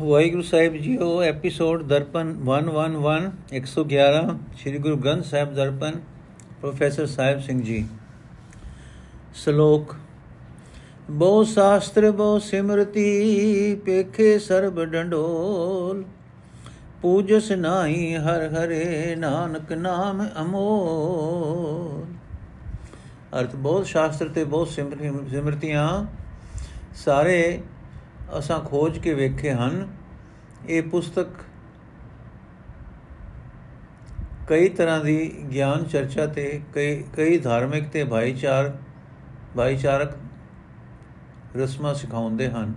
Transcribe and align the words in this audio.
ਵਾਹਿਗੁਰੂ 0.00 0.42
ਸਾਹਿਬ 0.42 0.76
ਜੀਓ 0.76 1.06
episode 1.22 1.82
Darpan 1.82 2.28
111 2.48 3.24
111 3.54 4.20
Sri 4.58 4.78
Guru 4.78 4.96
Granth 4.96 5.24
Sahib 5.24 5.52
Darpan 5.54 5.98
professor 6.60 7.06
Sahib 7.06 7.40
Singh 7.40 7.60
ji 7.62 7.84
ਸ਼ਲੋਕ 9.34 9.94
ਬਹੁ 11.10 11.42
ਸ਼ਾਸਤਰ 11.44 12.10
ਬਹੁ 12.10 12.38
ਸਿਮਰਤੀ 12.38 13.74
ਪੇਖੇ 13.84 14.38
ਸਰਬ 14.38 14.82
ਡੰਡੋਲ 14.84 16.04
ਪੂਜਸ 17.02 17.50
ਨਾਹੀ 17.52 18.14
ਹਰ 18.16 18.48
ਹਰੇ 18.48 19.14
ਨਾਨਕ 19.16 19.72
ਨਾਮ 19.72 20.26
ਅਮੋਲ 20.40 22.04
ਅਰਥ 23.40 23.56
ਬਹੁਤ 23.56 23.86
ਸ਼ਾਸਤਰ 23.86 24.28
ਤੇ 24.28 24.44
ਬਹੁਤ 24.46 24.68
ਸਿਮਰਤੀਆਂ 25.30 25.86
ਸਾਰੇ 26.94 27.60
ਅਸਾਂ 28.38 28.60
ਖੋਜ 28.60 28.98
ਕੇ 28.98 29.14
ਵੇਖੇ 29.14 29.52
ਹਨ, 29.52 29.86
ਇਹ 30.68 30.82
ਪੁਸਤਕ 30.82 31.26
ਕਈ 34.48 34.68
ਤਰ੍ਹਾਂ 34.68 35.04
ਦੀ 35.04 35.44
ਗਿਆਨ 35.52 35.84
ਚਰਚਾ 35.84 36.26
ਤੇ, 36.26 36.60
ਕਈ 36.74 37.02
ਕਈ 37.16 37.38
ਧਾਰਮਿਕ 37.38 37.88
ਤੇ 37.88 38.04
ਭਾਈਚਾਰ, 38.04 38.72
ਭਾਈਚਾਰਕ 39.56 40.16
ਰਸਮਾਂ 41.56 41.94
ਸਿਖਾਉਂਦੇ 41.94 42.48
ਹਨ, 42.48 42.74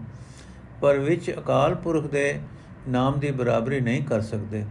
ਪਰ 0.82 0.98
ਵਿੱਚ 0.98 1.32
ਅਕਾਲ 1.32 1.76
ਪੁਰਖ 1.76 2.08
ਦੇ 2.08 2.40
ਨਾਮ 2.88 3.20
ਦੀ 3.20 3.32
ਬਰਾਬਰੀ 3.32 3.80
ਨਹੀਂ 3.80 4.04
ਕਰ 4.04 4.22
ਸਕਦੇ। 4.22 4.66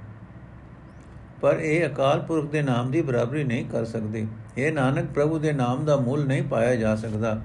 ਪਰ 1.40 1.54
ਇਹ 1.54 1.86
ਅਕਾਲ 1.86 2.20
ਪੁਰਖ 2.20 2.50
ਦੇ 2.50 2.62
ਨਾਮ 2.62 2.90
ਦੀ 2.90 3.02
ਬਰਾਬਰੀ 3.02 3.44
ਨਹੀਂ 3.44 3.64
ਕਰ 3.66 3.84
ਸਕਦੇ। 3.84 4.26
ਇਹ 4.58 4.72
ਨਾਨਕ, 4.72 5.06
ਪ੍ਰਭੂ 5.06 5.38
ਦੇ 5.38 5.52
ਨਾਮ 5.52 5.84
ਦਾ 5.84 5.96
ਮੁੱਲ 5.96 6.26
ਨਹੀਂ 6.26 6.42
ਪਾਇਆ 6.42 6.76
ਜਾ 6.76 6.96
ਸਕਦਾ। 6.96 7.40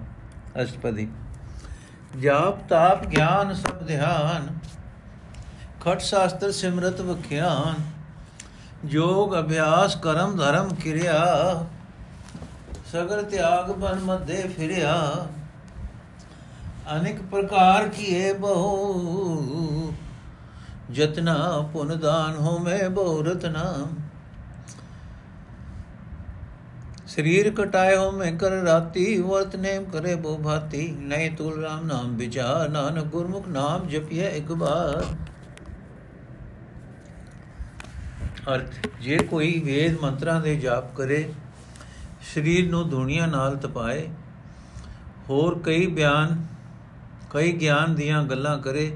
ਅਸ਼ਟਪਦੀ 0.63 1.07
ਜਾਪ 2.21 2.59
ਤਾਪ 2.69 3.05
ਗਿਆਨ 3.05 3.53
ਸਭ 3.53 3.83
ਧਿਆਨ, 3.87 4.47
ਖਟ 5.81 6.01
ਸ਼ਾਸਤਰ 6.01 6.51
ਸਿਮਰਤ 6.51 7.01
ਵਖਿਆਨ, 7.01 7.83
ਜੋਗ 8.85 9.35
ਅਭਿਆਸ 9.39 9.95
ਕਰਮ 9.95 10.35
ਧਰਮ 10.37 10.73
ਕਿਰਿਆ, 10.75 11.19
ਸਗਲ 12.91 13.21
ਤਿਆਗ 13.23 13.71
ਬਨ 13.71 13.99
ਮਧੇ 13.99 14.41
ਫਿਰਿਆ, 14.47 14.95
ਅਨੇਕ 16.95 17.21
ਪ੍ਰਕਾਰ 17.21 17.87
ਕੀਏ 17.87 18.33
ਬਹੁ 18.33 19.91
ਜਤਨਾ 20.91 21.37
ਪੁਨ 21.73 21.99
ਦਾਨ 21.99 22.35
ਹੋਮੇ 22.35 22.87
ਬਹੁ 22.87 23.21
ਰਤਨਾ 23.23 23.63
ਸਰੀਰ 27.07 27.49
ਕਟਾਏ 27.53 27.95
ਹੋ 27.95 28.11
ਮੈਂ 28.11 28.31
ਕਰ 28.31 28.51
ਰਾਤੀ 28.51 29.21
ਵਰਤ 29.21 29.55
ਨੇਮ 29.55 29.83
ਕਰੇ 29.83 30.15
ਬੋ 30.15 30.35
ਭਾਤੀ। 30.37 30.87
ਨਹੀਂ 31.01 31.29
ਤੁਲ 31.31 31.61
ਰਾਮ 31.61 31.85
ਨਾਮ 31.85 32.15
ਵਿਚਾਰ, 32.17 32.69
ਨਾਨਕ 32.69 33.05
ਗੁਰਮੁਖ 33.05 33.47
ਨਾਮ 33.47 33.87
ਜਪਿਏ 33.87 34.27
ਇੱਕ 34.29 34.51
ਵਾਰ। 34.51 35.05
ਅਰਥ, 38.55 38.87
ਜੇ 39.01 39.17
ਕੋਈ 39.19 39.59
ਵੇਦ 39.65 39.99
ਮੰਤਰਾਂ 40.01 40.39
ਦੇ 40.41 40.55
ਜਾਪ 40.55 40.93
ਕਰੇ, 40.95 41.23
ਸਰੀਰ 42.33 42.69
ਨੂੰ 42.69 42.89
ਦੁਨੀਆ 42.89 43.25
ਨਾਲ 43.25 43.55
ਤਪਾਏ, 43.55 44.07
ਹੋਰ 45.29 45.59
ਕਈ 45.59 45.87
ਬਿਆਨ, 45.87 46.45
ਕਈ 47.31 47.51
ਗਿਆਨ 47.51 47.95
ਦੀਆਂ 47.95 48.23
ਗੱਲਾਂ 48.23 48.57
ਕਰੇ 48.57 48.91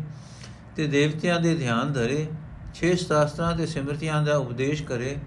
ਤੇ 0.75 0.87
ਦੇਵਤਿਆਂ 0.87 1.39
ਦੇ 1.39 1.55
ਧਿਆਨ 1.55 1.93
ਧਰੇ, 1.93 2.25
ਛੇ 2.73 2.95
ਸ਼ਾਸਤਰਾਂ 2.95 3.55
ਦੇ 3.55 3.65
ਸਿਮਰਤੀਆਂ 3.65 4.21
ਦਾ 4.23 4.37
ਉਪਦੇਸ਼ 4.37 4.83
ਕਰੇ 4.83 5.17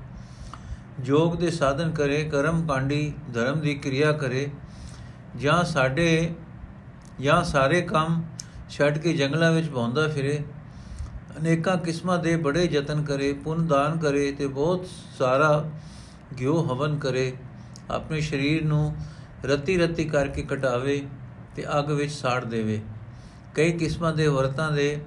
ਜੋਗ 1.01 1.35
ਦੇ 1.37 1.51
ਸਾਧਨ 1.51 1.91
ਕਰੇ, 1.91 2.23
ਕਰਮ 2.25 2.67
ਕਾਂਡੀ 2.67 3.13
ਧਰਮ 3.35 3.61
ਦੀ 3.61 3.75
ਕਿਰਿਆ 3.75 4.13
ਕਰੇ, 4.13 4.49
ਜਾਂ 5.37 5.63
ਸਾਡੇ, 5.65 6.35
ਜਾਂ 7.21 7.43
ਸਾਰੇ 7.45 7.81
ਕੰਮ 7.83 8.23
ਛੱਡ 8.71 8.99
ਕੇ 8.99 9.13
ਜੰਗਲਾਂ 9.13 9.53
ਵਿੱਚ 9.53 9.69
ਭੌਂਦਾ 9.69 10.07
ਫਿਰੇ, 10.09 10.43
ਅਨੇਕਾਂ 11.39 11.77
ਕਿਸਮਾਂ 11.77 12.19
ਦੇ 12.19 12.37
ਬੜੇ 12.37 12.65
ਯਤਨ 12.65 13.03
ਕਰੇ, 13.05 13.33
ਪੁੰਨ 13.33 13.67
ਦਾਨ 13.67 13.99
ਕਰੇ 13.99 14.31
ਤੇ 14.33 14.47
ਬਹੁਤ 14.47 14.87
ਸਾਰਾ 15.19 15.65
ਗਿਓ 16.39 16.63
ਹਵਨ 16.63 16.99
ਕਰੇ, 16.99 17.33
ਆਪਣੇ 17.91 18.21
ਸਰੀਰ 18.21 18.65
ਨੂੰ 18.65 18.95
ਰਤੀ 19.45 19.77
ਰਤੀ 19.77 20.05
ਕਰਕੇ 20.05 20.43
ਕਟਾਵੇ 20.43 21.03
ਤੇ 21.57 21.65
ਅੱਗ 21.79 21.91
ਵਿੱਚ 21.91 22.13
ਸਾੜ 22.13 22.45
ਦੇਵੇ। 22.45 22.81
ਕਈ 23.55 23.73
ਕਿਸਮਾਂ 23.73 24.13
ਦੇ 24.13 24.27
ਵਰਤਾਂ 24.29 24.71
ਦੇ 24.73 24.99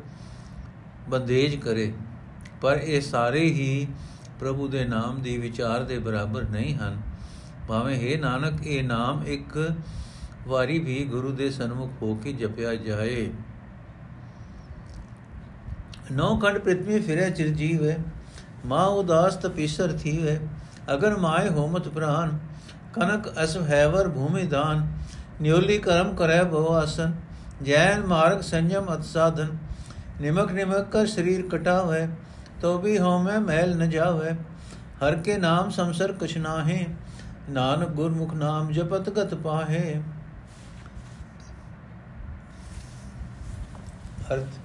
ਬੰਦੇਜ 1.10 1.56
ਕਰੇ, 1.56 1.92
ਪਰ 2.62 2.78
ਇਹ 2.78 3.02
ਸਾਰੇ 3.02 3.44
ਹੀ 3.44 3.88
ਪ੍ਰਭੂ 4.40 4.68
ਦੇ 4.68 4.86
ਨਾਮ 4.86 5.22
ਦੀ 5.22 5.38
ਵਿਚਾਰ 5.38 5.84
ਦੇ 5.84 6.00
ਬਰਾਬਰ 6.00 6.44
ਨਹੀਂ 6.44 6.76
ਹਨ। 6.76 7.02
ਭਾਵੇਂ 7.68 7.96
ਹੈ 7.96 8.20
ਨਾਨਕ, 8.22 8.68
ਇਹ 8.68 8.84
ਨਾਮ 8.84 9.24
ਇੱਕ 9.28 9.74
ਵਾਰੀ 10.48 10.80
ਵੀ 10.80 11.04
ਗੁਰੂ 11.06 11.32
ਦੇ 11.32 11.50
ਸਨਮੁਖ 11.50 11.92
ਹੋ 12.02 12.16
ਕੇ 12.16 12.34
ਜਪਿਆ 12.34 12.76
ਜਾਏ। 12.76 13.30
ਨੌ 16.12 16.38
ਖੰਡ 16.38 16.58
ਪ੍ਰithvi 16.58 17.02
ਫਿਰੇ 17.02 17.30
ਚਿਰਜੀਵ 17.30 17.84
ਹੈ 17.90 17.98
ਮਾ 18.66 18.84
ਉਦਾਸ 18.84 19.36
ਤਪੀਸਰ 19.36 19.94
ਥੀ 19.98 20.28
ਹੈ 20.28 20.40
ਅਗਰ 20.94 21.18
ਮਾਏ 21.18 21.50
ਹੋਮਤ 21.50 21.88
ਪ੍ਰਾਨ, 21.88 22.38
ਕਨਕ 22.94 23.44
ਅਸ 23.44 23.58
ਹੈਵਰ 23.58 24.10
ਭੂਮि 24.10 24.48
ਦਾਨ, 24.48 24.88
ਨਿਉਲੀ 25.42 25.78
ਕਰਮ 25.78 26.16
ਕਰੈ 26.16 26.44
ਭਵ 26.44 26.68
ਆਸਨ, 26.68 27.14
ਜੈਨ 27.64 28.06
ਮਾਰਗ 28.06 28.42
ਸੰਜਮ 28.42 28.86
ਅਤ 28.94 29.04
ਸਾਧਨ, 29.04 29.58
ਨਿਮਕ 30.22 30.52
ਨਿਮਕ 30.52 30.92
ਕਰ 30.92 31.06
ਸਰੀਰ 31.06 31.48
ਕਟਾਵੇ 31.48 32.08
ਤੋ 32.62 32.78
ਵੀ 32.78 32.98
ਹੋਮੈ 32.98 33.38
ਮਹਿਲ 33.40 33.76
ਨ 33.78 33.90
ਜਾਵੇ, 33.90 34.32
ਹਰ 35.02 35.16
ਕੇ 35.16 35.38
ਨਾਮ 35.38 35.70
ਸੰਸਰ 35.70 36.12
ਕੁਛ 36.12 36.38
ਨਾਹੇ, 36.38 36.86
ਨਾਨਕ 37.50 37.90
ਗੁਰਮੁਖ 37.90 38.34
ਨਾਮ 38.34 38.72
ਜਪਤ 38.72 39.10
ਗਤ 39.10 39.34
ਪਾਹੇ। 39.36 40.02
ਅਰਥ, 44.34 44.60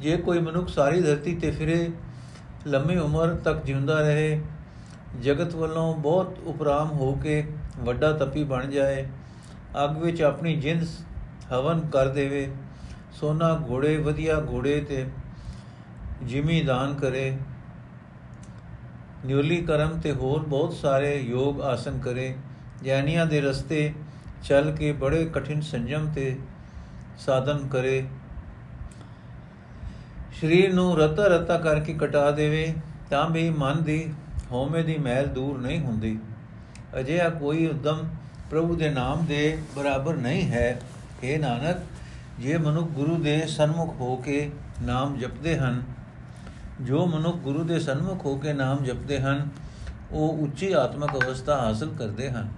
ਜੇ 0.00 0.16
ਕੋਈ 0.16 0.38
ਮਨੁੱਖ 0.38 0.68
ਸਾਰੀ 0.68 1.00
ਧਰਤੀ 1.00 1.34
ਤੇ 1.34 1.50
ਫਿਰੇ, 1.50 1.90
ਲੰਮੀ 2.66 2.96
ਉਮਰ 2.96 3.34
ਤੱਕ 3.44 3.64
ਜਿਉਂਦਾ 3.64 4.00
ਰਹੇ, 4.00 4.40
ਜਗਤ 5.20 5.54
ਵੱਲੋਂ 5.54 5.94
ਬਹੁਤ 5.96 6.38
ਉਪਰਾਮ 6.46 6.90
ਹੋ 6.92 7.12
ਕੇ 7.14 7.42
ਵੱਡਾ 7.78 8.12
ਤਪੀ 8.12 8.44
ਬਣ 8.44 8.70
ਜਾਏ, 8.70 9.06
ਅੱਗ 9.84 9.96
ਵਿੱਚ 9.96 10.22
ਆਪਣੀ 10.22 10.56
ਜਿੰਦ 10.56 10.86
ਹਵਨ 11.52 11.80
ਕਰ 11.88 12.08
ਦੇਵੇ, 12.08 12.48
ਸੋਨਾ 13.12 13.54
ਘੋੜੇ 13.68 13.96
ਵਧੀਆ 13.98 14.40
ਘੋੜੇ 14.42 14.80
ਤੇ 14.80 15.06
ਜਿਮੀ 16.22 16.60
ਦਾਨ 16.60 16.94
ਕਰੇ। 16.94 17.38
ਨਿਉਲੀ 19.26 19.60
ਕਰਮ 19.60 20.00
ਤੇ 20.00 20.12
ਹੋਰ 20.12 20.42
ਬਹੁਤ 20.42 20.72
ਸਾਰੇ 20.72 21.16
ਯੋਗ 21.16 21.60
ਆਸਨ 21.60 21.98
ਕਰੇ। 21.98 22.36
ਜੈਨੀਆਂ 22.82 23.26
ਦੇ 23.26 23.40
ਰਸਤੇ 23.40 23.92
ਚੱਲ 24.44 24.72
ਕੇ 24.72 24.92
ਬੜੇ 24.92 25.24
ਕਠਿਨ 25.24 25.60
ਸੰਜਮ 25.60 26.10
ਤੇ 26.14 26.38
ਸਾਧਨ 27.18 27.68
ਕਰੇ। 27.68 28.06
ਸਰੀਰ 30.40 30.74
ਨੂੰ 30.74 30.98
ਰਤਾ 30.98 31.26
ਰਤਾ 31.26 31.58
ਕਰਕੇ 31.58 31.92
ਕਟਾ 31.92 32.30
ਦੇਵੇ, 32.30 32.74
ਤਾਂ 33.10 33.30
ਵੀ 33.30 33.50
ਮਨ 33.50 33.82
ਦੀ 33.82 34.12
ਹਉਮੈ 34.52 34.82
ਦੀ 34.82 34.98
ਮੈਲ 34.98 35.26
ਦੂਰ 35.26 35.58
ਨਹੀਂ 35.58 35.80
ਹੁੰਦੀ। 35.80 36.18
ਅਜਿਹਾ 37.00 37.28
ਕੋਈ 37.28 37.66
ਉਦਮ 37.66 38.08
ਪ੍ਰਭੂ 38.50 38.76
ਦੇ 38.76 38.90
ਨਾਮ 38.90 39.26
ਦੇ 39.26 39.58
ਬਰਾਬਰ 39.76 40.14
ਨਹੀਂ 40.14 40.48
ਹੈ। 40.48 40.80
ਇਹ 41.22 41.38
ਨਾਨਕ, 41.38 41.76
ਜੇ 42.40 42.58
ਮਨੁੱਖ 42.58 42.90
ਗੁਰੂ 42.90 43.16
ਦੇ 43.16 43.46
ਸਨਮੁਖ 43.46 43.94
ਹੋ 44.00 44.16
ਕੇ 44.16 44.50
ਨਾਮ 44.82 45.18
ਜਪਦੇ 45.18 45.58
ਹਨ 45.58 45.82
ਜੋ 46.80 47.06
ਮਨੁੱਖ 47.06 47.36
ਗੁਰੂ 47.36 47.62
ਦੇ 47.64 47.78
ਸਨਮੁਖ 47.78 48.24
ਹੋ 48.26 48.36
ਕੇ 48.36 48.52
ਨਾਮ 48.52 48.84
ਜਪਦੇ 48.84 49.20
ਹਨ, 49.20 49.48
ਉਹ 50.12 50.38
ਉੱਚੀ 50.38 50.72
ਆਤਮਿਕ 50.72 51.24
ਅਵਸਥਾ 51.24 51.56
ਹਾਸਲ 51.56 51.88
ਕਰਦੇ 51.98 52.30
ਹਨ। 52.30 52.48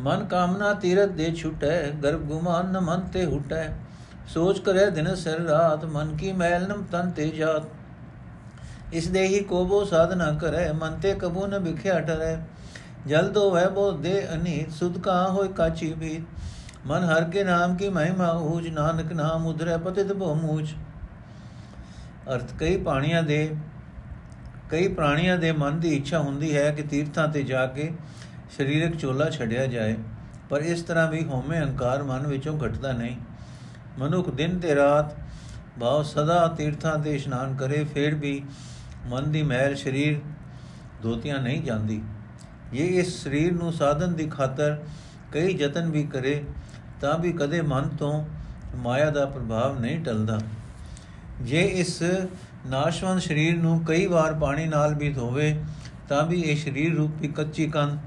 ਮਨ 0.00 0.24
ਕਾਮਨਾ 0.24 0.72
ਤੀਰਤ 0.72 1.08
ਦੇ 1.08 1.30
ਛੁਟੈ, 1.34 1.90
ਗਰਭ 1.90 2.20
ਗੁਮਾਨ 2.20 2.72
ਨ 2.72 2.80
ਮਨ 2.80 3.00
ਤੇ 3.00 3.24
ਹੁਟੈ। 3.26 3.68
ਸੋਚ 4.28 4.58
ਕਰੇ 4.58 4.90
ਦਿਨ 4.90 5.14
ਸਿਰ 5.14 5.40
ਰਾਤ, 5.40 5.84
ਮਨ 5.84 6.16
ਕੀ 6.16 6.32
ਮੈਲ 6.32 6.66
ਨਮ 6.68 6.84
ਤਨ 6.92 7.10
ਤੇ 7.10 7.28
ਜਾਤ। 7.30 7.62
ਇਸ 8.92 9.08
ਦੇ 9.08 9.26
ਹੀ 9.26 9.40
ਕੋਬੋ 9.40 9.84
ਸਾਧਨਾ 9.84 10.32
ਕਰੇ, 10.32 10.72
ਮਨ 10.72 10.98
ਤੇ 11.02 11.14
ਕਬੂ 11.14 11.46
ਨ 11.46 11.58
ਵਿਖਿਆ 11.58 12.00
ਟਰੈ 12.00 12.36
ਜਲਦੋ 13.06 13.50
ਵੈ 13.50 13.68
ਬੋ 13.68 13.90
ਦੇ 13.92 14.26
ਅਨੀਤ, 14.34 14.70
ਸੁਧ 14.70 14.98
ਕਾ 14.98 15.26
ਹੋਇ 15.28 15.48
ਕਾਚੀ 15.48 15.92
ਵੀ 15.92 16.22
ਮਨ 16.86 17.04
ਹਰ 17.04 17.24
ਕੇ 17.24 17.44
ਨਾਮ 17.44 17.76
ਕੀ 17.76 17.88
ਮਹਿਮਾ 17.88 18.30
ਊਜ, 18.30 18.68
ਨਾਨਕ 18.68 19.12
ਨਾਮ 19.12 19.46
ਉਧਰੈ, 19.46 19.76
ਪਤਿਤ 19.76 20.12
ਭੋ 20.12 20.34
ਮੂਚ 20.34 20.74
ਅਰਥ, 22.26 22.52
ਕਈ 22.58 22.76
ਪਾਣੀਆਂ 22.76 23.22
ਦੇ, 23.22 23.56
ਕਈ 24.70 24.88
ਪ੍ਰਾਣੀਆਂ 24.88 25.36
ਦੇ 25.38 25.50
ਮਨ 25.52 25.80
ਦੀ 25.80 25.94
ਇੱਛਾ 25.96 26.18
ਹੁੰਦੀ 26.18 26.54
ਹੈ 26.56 26.70
ਕਿ 26.70 26.82
ਤੀਰਥਾਂ 26.82 27.26
ਤੇ 27.28 27.42
ਜਾ 27.42 27.66
ਕੇ 27.66 27.90
ਸਰੀਰਕ 28.56 28.96
ਚੋਲਾ 28.96 29.28
ਛੱਡਿਆ 29.30 29.66
ਜਾਏ, 29.66 29.96
ਪਰ 30.50 30.60
ਇਸ 30.62 30.82
ਤਰ੍ਹਾਂ 30.82 31.10
ਵੀ 31.10 31.24
ਹਉਮੈ 31.24 31.60
ਹੰਕਾਰ 31.60 32.02
ਮਨ 32.02 32.26
ਵਿੱਚੋਂ 32.26 32.58
ਘਟਦਾ 32.58 32.92
ਨਹੀਂ। 32.92 33.16
ਮਨੁੱਖ 33.98 34.30
ਦਿਨ 34.30 34.58
ਤੇ 34.58 34.74
ਰਾਤ 34.74 35.14
ਭਾਵ 35.80 36.02
ਸਦਾ 36.02 36.46
ਤੀਰਥਾਂ 36.48 36.98
ਤੇ 36.98 37.14
ਇਸ਼ਨਾਨ 37.14 37.54
ਕਰੇ, 37.56 37.84
ਫਿਰ 37.84 38.14
ਵੀ 38.14 38.42
ਮਨ 39.06 39.30
ਦੀ 39.32 39.42
ਮੈਲ 39.42 39.74
ਸਰੀਰ 39.76 40.18
ਧੋਤੀਆਂ 41.02 41.38
ਨਹੀਂ 41.42 41.62
ਜਾਂਦੀ। 41.62 42.00
ਇਹ 42.74 42.98
ਇਸ 43.00 43.22
ਸਰੀਰ 43.22 43.52
ਨੂੰ 43.52 43.72
ਸਾਧਨ 43.72 44.14
ਦੀ 44.14 44.26
ਖਾਤਰ 44.28 44.76
ਕਈ 45.32 45.56
ਯਤਨ 45.58 45.90
ਵੀ 45.90 46.02
ਕਰੇ, 46.04 46.42
ਤਾਂ 47.00 47.18
ਵੀ 47.18 47.32
ਕਦੇ 47.32 47.60
ਮਨ 47.62 47.88
ਤੋਂ 47.98 48.24
ਮਾਇਆ 48.76 49.10
ਦਾ 49.10 49.26
ਪ੍ਰਭਾਵ 49.26 49.78
ਨਹੀਂ 49.80 49.98
ਟਲਦਾ। 50.04 50.38
ਜੇ 51.42 51.62
ਇਸ 51.62 52.02
ਨਾਸ਼ਵੰਤ 52.66 53.22
ਸਰੀਰ 53.22 53.56
ਨੂੰ 53.56 53.84
ਕਈ 53.84 54.06
ਵਾਰ 54.06 54.34
ਪਾਣੀ 54.34 54.66
ਨਾਲ 54.66 54.94
ਵੀ 54.94 55.12
ਧੋਵੇ, 55.12 55.64
ਤਾਂ 56.08 56.26
ਵੀ 56.26 56.40
ਇਹ 56.40 56.56
ਸਰੀਰ 56.56 56.94
ਰੂਪੀ 56.94 57.28
ਕੱਚੀ 57.28 57.66
ਕੰਧ 57.66 57.98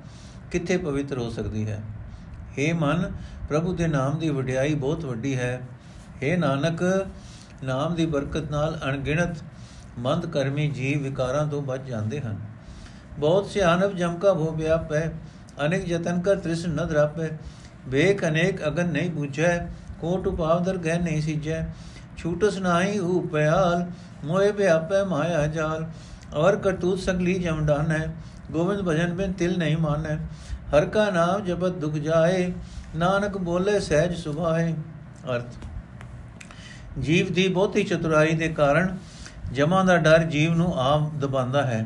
ਕਿੱਥੇ 0.51 0.77
ਪਵਿੱਤਰ 0.77 1.17
ਹੋ 1.17 1.29
ਸਕਦੀ 1.29 1.65
ਹੈ? 1.67 1.81
हे 2.59 2.75
ਮਨ, 2.75 3.11
ਪ੍ਰਭੂ 3.49 3.73
ਦੇ 3.73 3.87
ਨਾਮ 3.87 4.19
ਦੀ 4.19 4.29
ਵਡਿਆਈ 4.29 4.73
ਬਹੁਤ 4.73 5.05
ਵੱਡੀ 5.05 5.35
ਹੈ। 5.35 5.61
हे 6.23 6.39
ਨਾਨਕ, 6.39 6.83
ਨਾਮ 7.63 7.95
ਦੀ 7.95 8.05
ਬਰਕਤ 8.05 8.51
ਨਾਲ 8.51 8.79
ਅਣਗਿਣਤ 8.85 9.37
ਮੰਦ 9.99 10.25
ਕਰਮੀ 10.25 10.67
ਜੀਵ 10.67 11.03
ਵਿਕਾਰਾਂ 11.03 11.47
ਤੋਂ 11.47 11.61
ਬਚ 11.61 11.81
ਜਾਂਦੇ 11.81 12.19
ਹਨ। 12.19 12.37
ਬਹੁਤ 13.19 13.45
ਸਿਆਨਵ 13.45 13.95
ਜਮਕਾ 13.95 14.33
ਭੋ 14.33 14.51
ਵਿਆਪੈ 14.51 15.09
ਅਨੇਕ 15.65 15.85
ਜਤਨ 15.85 16.21
ਕਰ 16.21 16.35
ਤ੍ਰਿਸ਼ਨ 16.35 16.69
ਨ 16.69 16.87
ਦਰਾਪੈ 16.87 17.29
ਵੇਖ 17.87 18.25
ਅਨੇਕ 18.25 18.67
ਅਗਨ 18.67 18.87
ਨਹੀਂ 18.87 19.11
ਬੁਝੈ 19.11 19.57
ਕੋਟ 20.01 20.27
ਉਪਾਵ 20.27 20.63
ਦਰ 20.63 20.77
ਗਹਿ 20.77 20.99
ਨਹੀਂ 20.99 21.21
ਸਿਜੈ। 21.21 21.67
ਛੂਟਸ 22.17 22.57
ਨਾਹੀ 22.57 22.97
ਉਪਿਆਲ 22.99 23.85
ਮੋਏ 24.25 24.51
ਵਿਆਪੈ 24.51 25.03
ਮਾਇਆ 25.03 25.45
ਜਾਲ। 25.47 25.85
ਔਰ 26.35 26.55
ਕਰਤੂਤ 26.55 26.99
ਸਗਲੀ 26.99 27.33
ਜਮਡਾਨ 27.39 27.91
ਹੈ, 27.91 28.13
ਗੋਬਿੰਦ 28.51 28.81
ਭਜਨ 28.87 29.13
ਬਿਨ 29.13 29.31
ਤਿਲ 29.33 29.57
ਨਹੀਂ 29.57 29.77
ਮਾਨੈ 29.77 30.15
ਹਰ 30.73 30.85
ਕਾ 30.85 31.09
ਨਾਮ 31.09 31.43
ਜਬਤ 31.45 31.75
ਦੁਖ 31.75 31.93
ਜਾਏ, 31.95 32.51
ਨਾਨਕ 32.95 33.37
ਬੋਲੇ 33.37 33.79
ਸਹਿਜ 33.79 34.15
ਸੁਭਾਏ। 34.15 34.73
ਅਰਥ, 35.27 35.55
ਜੀਵ 36.99 37.31
ਦੀ 37.33 37.47
ਬਹੁਤੀ 37.47 37.83
ਚਤੁਰਾਈ 37.83 38.33
ਦੇ 38.33 38.47
ਕਾਰਨ 38.49 38.97
ਜਮਾਂ 39.53 39.83
ਦਾ 39.85 39.97
ਡਰ 39.97 40.23
ਜੀਵ 40.25 40.53
ਨੂੰ 40.53 40.73
ਆਪ 40.81 41.13
ਦਬਾਉਂਦਾ 41.15 41.65
ਹੈ, 41.65 41.85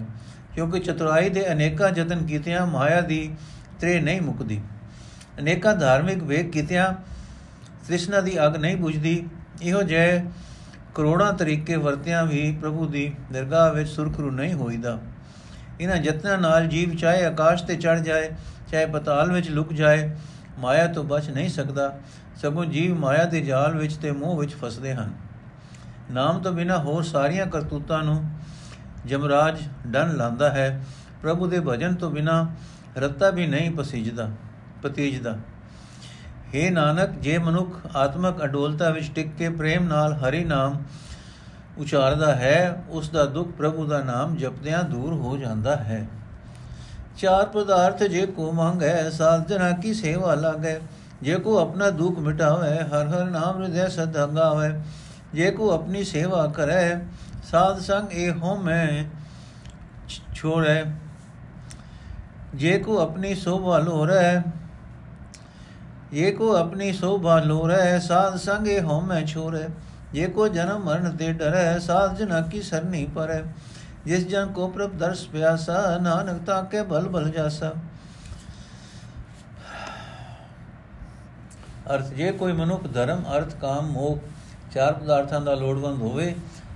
ਕਿਉਂਕਿ 0.56 0.80
ਚਤੁਰਾਈ 0.80 1.30
ਦੇ 1.30 1.52
ਅਨੇਕਾਂ 1.52 1.90
ਯਤਨ 1.90 2.26
ਕੀਤਿਆਂ 2.26 2.66
ਮਾਇਆ 2.68 3.02
ਦੀ 3.02 3.34
ਤ੍ਰੇ 3.80 4.00
ਨਹੀਂ 4.00 4.22
ਮੁਕਦੀ। 4.22 4.62
ਅਨੇਕਾਂ 5.40 5.76
ਧਾਰਮਿਕ 5.76 6.24
ਵੇਗ 6.24 6.50
ਕੀਤਿਆਂ 6.52 6.94
ਤ੍ਰਿਸ਼ਨਾ 7.88 8.22
ਦੀ 8.22 8.38
ਅਗ 8.46 8.58
ਨਹੀਂ 8.58 8.78
ਬੁਝਦੀ 8.78 9.24
ਇਹੋ 9.62 9.82
ਜੇ 9.84 10.24
ਕਰੋੜਾਂ 10.96 11.34
ਤਰੀਕੇ 11.34 11.76
ਵਰਤਿਆਂ 11.76 12.26
ਵੀ 12.26 12.58
ਪ੍ਰਭੂ 12.62 12.86
ਦੀ 12.86 13.14
ਦਰਗਾਹ 13.34 13.74
ਵਿੱਚ 13.74 13.90
ਸੁਰਖਰੂ 13.90 14.32
ਨਹੀਂ 14.32 14.54
ਹੋਈਦਾ। 14.54 14.98
ਇਹਨਾਂ 15.80 15.96
ਯਤਨਾਂ 15.96 16.38
ਨਾਲ 16.38 16.68
ਜੀਵ 16.68 16.96
ਚਾਹੇ 16.96 17.26
ਆਕਾਸ਼ 17.26 17.64
ਤੇ 17.64 17.76
ਚੜ 17.76 18.00
ਜਾਏ, 18.00 18.32
ਚਾਹੇ 18.72 18.86
ਪਤਾਲ 18.86 19.32
ਵਿੱਚ 19.32 19.50
ਲੁਕ 19.50 19.74
ਜਾਏ, 19.74 20.10
ਮਾਇਆ 20.60 20.88
ਤੋਂ 20.88 21.04
ਬਚ 21.04 21.30
ਨਹੀਂ 21.30 21.50
ਸਕਦਾ। 21.50 22.00
ਸਗੋਂ 22.36 22.66
ਜੀਵ 22.66 22.98
ਮਾਇਆ 23.00 23.26
ਦੇ 23.26 23.42
ਜਾਲ 23.42 23.78
ਵਿੱਚ 23.78 23.94
ਤੇ 23.94 24.12
ਮੋਹ 24.12 24.40
ਵਿੱਚ 24.40 24.56
ਫਸਦੇ 24.56 24.94
ਹਨ। 24.94 25.14
ਨਾਮ 26.12 26.42
ਤੋਂ 26.42 26.52
ਬਿਨਾ 26.52 26.78
ਹੋਰ 26.78 27.04
ਸਾਰੀਆਂ 27.04 27.46
ਕਰਤੂਤਾਂ 27.46 28.04
ਨੂੰ 28.04 28.24
ਜਮਰਾਜ 29.06 29.62
ਡਨ 29.88 30.16
ਲਾਂਦਾ 30.18 30.50
ਹੈ। 30.50 30.84
ਪ੍ਰਭੂ 31.22 31.48
ਦੇ 31.48 31.60
ਭਜਨ 31.60 31.96
ਤੋਂ 31.96 32.12
ਬਿਨਾ 32.12 32.48
ਰੱਤਾ 32.98 33.30
ਵੀ 33.30 33.48
ਨਹੀਂ 33.48 33.72
ਪਸੀਜਦਾ, 33.72 34.30
ਪਤੀਜਦਾ। 34.84 35.38
हे 36.56 36.72
ਨਾਨਕ, 36.72 37.10
ਜੇ 37.10 37.38
ਮਨੁੱਖ 37.38 37.96
ਆਤਮਕ 37.96 38.44
ਅਡੋਲਤਾ 38.44 38.90
ਵਿੱਚ 38.90 39.12
ਟਿਕ 39.16 39.36
ਕੇ 39.36 39.50
ਪ੍ਰੇਮ 39.50 39.84
ਨਾਲ 39.84 40.14
ਹਰੀ 40.14 40.44
ਨਾਮ 40.44 40.84
ਉਚਾਰਦਾ 41.78 42.36
ਹੈ, 42.36 42.84
ਉਸ 42.90 43.10
ਦਾ 43.10 43.26
ਦੁੱਖ 43.26 43.52
ਪ੍ਰਭੂ 43.52 43.86
ਦਾ 43.86 44.02
ਨਾਮ 44.02 44.36
ਜਪਦਿਆਂ 44.38 44.84
ਦੂਰ 44.84 45.14
ਹੋ 45.14 45.38
ਜਾਂਦਾ 45.38 45.76
ਹੈ। 45.76 46.08
ਚਾਰ 47.18 47.46
ਪਦਾਰਥ 47.46 48.04
ਜੇ 48.04 48.26
ਕੋ 48.26 48.52
ਮੰਗੈ, 48.52 49.10
ਸਾਧਨਾ 49.10 49.72
ਕੀ 49.72 49.94
ਸੇਵਾ 49.94 50.36
ਲਾਗੈ? 50.36 50.80
ਜੇ 51.22 51.36
ਕੋ 51.36 51.58
ਆਪਣਾ 51.60 51.90
ਦੁੱਖ 51.90 52.20
ਮਿਟਾਵੇ, 52.20 52.78
ਹਰ 52.80 53.08
ਹਰ 53.08 53.26
ਨਾਮ 53.26 53.62
ਹਿਰਦੈ 53.62 53.88
ਸਦੰਗਾਵੇ 53.88 54.70
ਜੇ 55.34 55.52
ਕੋ 55.52 55.72
ਆਪਣੀ 55.72 56.04
ਸੇਵਾ 56.04 56.46
ਕਰੈ, 56.48 57.00
ਸਾਧ 57.52 57.80
ਸੰਗ 57.80 58.12
ਇਹ 58.12 58.32
ਹੋ 58.34 58.56
ਮੈਂ 58.56 59.04
ਛੋੜੈ 60.36 60.84
ਜੇ 62.56 62.78
ਕੋ 62.80 63.00
ਆਪਣੀ 63.00 63.36
ਸੋਭਾ 63.36 63.78
ਲੋਰੈ 63.78 64.42
ਜੇ 66.12 66.32
ਕੋ 66.32 66.56
ਆਪਣੀ 66.56 66.92
ਸੋਭਾ 66.94 67.40
ਲੋਰੈ, 67.40 68.00
ਸਾਧ 68.00 68.36
ਸੰਗ 68.36 68.68
ਇਹ 68.68 68.82
ਹੋ 68.82 69.00
ਮੈਂ 69.02 69.26
ਛੋੜੈ 69.26 69.68
ਜੇ 70.14 70.28
ਕੋ 70.28 70.48
ਜਨਮ 70.48 70.84
ਮਰਨ 70.84 71.16
ਤੇ 71.18 71.32
ਡਰੈ, 71.34 71.80
ਸਾਧ 71.80 72.18
ਜਨਾ 72.18 72.42
ਕੀ 72.42 72.62
ਸਰਨੀ 72.62 73.06
ਪਰੈ। 73.16 73.42
ਜਿਸ 74.06 74.28
ਜਨ 74.28 74.52
ਕੋ 74.52 74.68
ਪ੍ਰਭ 74.68 74.98
ਦਰਸ 74.98 75.26
ਪਿਆਸਾ, 75.26 75.98
ਨਾਨਕ 76.02 76.42
ਤਾਕੇ 76.46 76.82
ਬਲ 76.82 77.08
ਬਲ 77.10 77.30
ਜਾਸਾ। 77.30 77.72
ਅਰਥ, 81.96 82.08
ਜੇ 82.08 82.32
ਕੋਈ 82.32 82.54
ਮਨੁੱਖ 82.54 82.88
ਧਰਮ, 82.94 83.24
ਅਰਥ, 83.38 83.56
ਕਾਮ 83.56 83.86
ਮੋਖ 83.86 84.20
ਚਾਰ 84.74 84.94
ਪਦਾਰਥਾਂ 84.94 85.42
ਦਾ 85.42 85.54
ਲੋੜਵੰਦ 85.56 86.02
ਹੋਵੇ, 86.02 86.36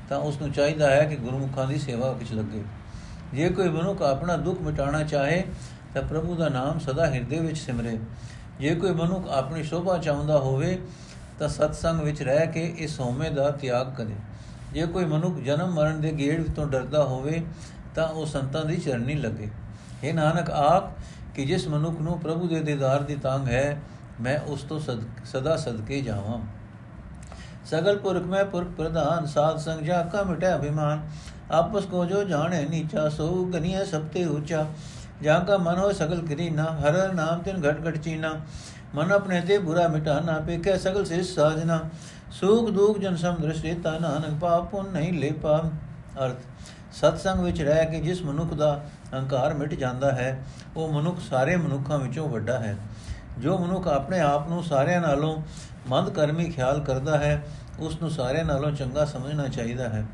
ਤਾਂ 0.09 0.17
ਉਸ 0.17 0.41
ਨੂੰ 0.41 0.51
ਚਾਹੀਦਾ 0.51 0.89
ਹੈ 0.89 1.03
ਕਿ 1.05 1.15
ਗੁਰਮੁਖਾਂ 1.15 1.67
ਦੀ 1.67 1.77
ਸੇਵਾ 1.77 2.11
ਵਿੱਚ 2.11 2.33
ਲੱਗੇ। 2.33 2.63
ਜੇ 3.33 3.49
ਕੋਈ 3.49 3.69
ਮਨੁੱਖ 3.69 4.01
ਆਪਣਾ 4.01 4.37
ਦੁੱਖ 4.37 4.61
ਮਿਟਾਉਣਾ 4.61 5.03
ਚਾਹੇ, 5.03 5.43
ਤਾਂ 5.93 6.01
ਪ੍ਰਭੂ 6.01 6.35
ਦਾ 6.35 6.49
ਨਾਮ 6.49 6.79
ਸਦਾ 6.79 7.05
ਹਿਰਦੇ 7.05 7.39
ਵਿੱਚ 7.39 7.57
ਸਿਮਰੇ। 7.57 7.99
ਜੇ 8.59 8.75
ਕੋਈ 8.75 8.91
ਮਨੁੱਖ 8.91 9.27
ਆਪਣੀ 9.29 9.63
ਸ਼ੋਭਾ 9.63 9.97
ਚਾਹੁੰਦਾ 9.97 10.37
ਹੋਵੇ, 10.37 10.77
ਤਾਂ 11.39 11.47
ਸਤਸੰਗ 11.47 12.01
ਵਿੱਚ 12.01 12.21
ਰਹਿ 12.21 12.47
ਕੇ 12.47 12.65
ਇਸ 12.77 12.99
ਹਉਮੈ 12.99 13.29
ਦਾ 13.29 13.49
ਤਿਆਗ 13.51 13.93
ਕਰੇ। 13.95 14.15
ਜੇ 14.73 14.85
ਕੋਈ 14.85 15.05
ਮਨੁੱਖ 15.05 15.39
ਜਨਮ 15.39 15.73
ਮਰਨ 15.73 16.01
ਦੇ 16.01 16.11
ਗੇੜ 16.11 16.41
ਤੋਂ 16.51 16.67
ਡਰਦਾ 16.67 17.03
ਹੋਵੇ, 17.03 17.43
ਤਾਂ 17.95 18.07
ਉਹ 18.07 18.25
ਸੰਤਾਂ 18.25 18.63
ਦੀ 18.65 18.77
ਚਰਨੀ 18.77 19.13
ਲੱਗੇ। 19.13 19.49
ਇਹ 20.03 20.13
ਨਾਨਕ, 20.13 20.49
ਆਖ 20.49 20.89
ਕਿ 21.35 21.45
ਜਿਸ 21.45 21.67
ਮਨੁੱਖ 21.67 21.99
ਨੂੰ 21.99 22.19
ਪ੍ਰਭੂ 22.19 22.47
ਦੇ 22.47 22.61
ਦੀਦਾਰ 22.61 23.03
ਦੀ 23.03 23.15
ਤਾਂਗ 23.15 23.47
ਹੈ, 23.47 23.81
ਮੈਂ 24.21 24.39
ਉਸ 24.39 24.61
ਤੋਂ 24.61 24.79
ਸਦਾ 25.25 25.55
ਸਦਕੇ 25.57 26.01
ਜਾਵਾਂ। 26.01 26.39
ਸਗਲ 27.65 27.97
ਪੁਰਖ 27.97 28.23
ਮੈਂ 28.23 28.43
ਪੁਰਖ 28.45 28.67
ਪ੍ਰਧਾਨ, 28.67 29.25
ਸਾਧ 29.25 29.57
ਸੰਗ 29.57 29.81
ਜਾ 29.81 30.01
ਕਾ 30.03 30.23
ਮਿਟੇ 30.23 30.53
ਅਭਿਮਾਨ। 30.55 31.07
ਆਪਸ 31.51 31.85
ਕੋ 31.85 32.05
ਜੋ 32.05 32.23
ਜਾਣੇ 32.23 32.65
ਨੀਚਾ, 32.69 33.07
ਸੋ 33.09 33.45
ਗਨੀਏ 33.45 33.83
ਸਭ 33.85 34.01
ਤੇ 34.03 34.25
ਉੱਚਾ। 34.25 34.65
ਜਾਂ 35.21 35.39
ਕਾ 35.41 35.57
ਮਨ 35.57 35.77
ਹੋ 35.77 35.91
ਸਗਲ 35.91 36.25
ਕਰੀ 36.27 36.49
ਨਾ 36.49 36.63
ਹਰ 36.79 37.13
ਨਾਮ 37.13 37.41
ਤਿਨ 37.41 37.61
ਘਟ 37.61 37.87
ਘਟ 37.87 37.97
ਚੀਨਾ। 37.97 38.33
ਮਨ 38.95 39.11
ਆਪਣੇ 39.11 39.41
ਤੇ 39.41 39.57
ਬੁਰਾ 39.57 39.87
ਮਿਟਾਨਾ 39.87 40.39
ਪੇਕੇ 40.39 40.77
ਸਗਲ 40.77 41.05
ਸੇ 41.05 41.21
ਸਾਜਨਾ। 41.23 41.79
ਸੁਖ 42.31 42.69
ਦੁਖ 42.69 42.99
ਜਨ 42.99 43.15
ਸਮ 43.15 43.35
ਦ੍ਰਿਸ਼ਟਿਤਾ 43.35 43.97
ਨਾਨਕ, 43.99 44.39
ਪਾਪ 44.41 44.69
ਪੁੰਨ 44.71 44.91
ਨਹੀਂ 44.91 45.13
ਲੈ 45.13 45.31
ਪਾ 45.41 45.57
ਅਰਥ, 46.25 46.37
ਸਤਸੰਗ 46.93 47.39
ਵਿੱਚ 47.39 47.61
ਰਹਿ 47.61 47.85
ਕੇ 47.85 47.99
ਜਿਸ 47.99 48.21
ਮਨੁੱਖ 48.21 48.53
ਦਾ 48.53 48.83
ਹੰਕਾਰ 49.13 49.53
ਮਿਟ 49.53 49.73
ਜਾਂਦਾ 49.73 50.11
ਹੈ, 50.11 50.43
ਉਹ 50.77 50.93
ਮਨੁੱਖ 50.93 51.19
ਸਾਰੇ 51.19 51.55
ਮਨੁੱਖਾਂ 51.55 51.99
ਵਿੱਚੋਂ 51.99 52.27
ਵੱਡਾ 52.29 52.59
ਹੈ। 52.59 52.75
ਜੋ 53.39 53.57
ਮਨੁੱਖ 53.57 53.87
ਆਪਣੇ 53.87 54.19
ਆਪ 54.19 54.47
ਨੂੰ 54.49 54.63
ਸਾਰਿਆਂ 54.63 55.01
ਨਾਲੋਂ 55.01 55.37
ਮੰਦ 55.89 56.09
ਕਰਮੀ 56.09 56.49
ਖਿਆਲ 56.49 56.79
ਕਰਦਾ 56.79 57.17
ਹੈ 57.17 57.43
ਉਸ 57.79 58.01
ਨੂੰ 58.01 58.09
ਸਾਰਿਆਂ 58.09 58.45
ਨਾਲੋਂ 58.45 58.71
ਚੰਗਾ 58.71 59.05
ਸਮਝਣਾ 59.05 59.47
ਚਾਹੀਦਾ 59.47 59.89
ਹੈ। 59.89 60.05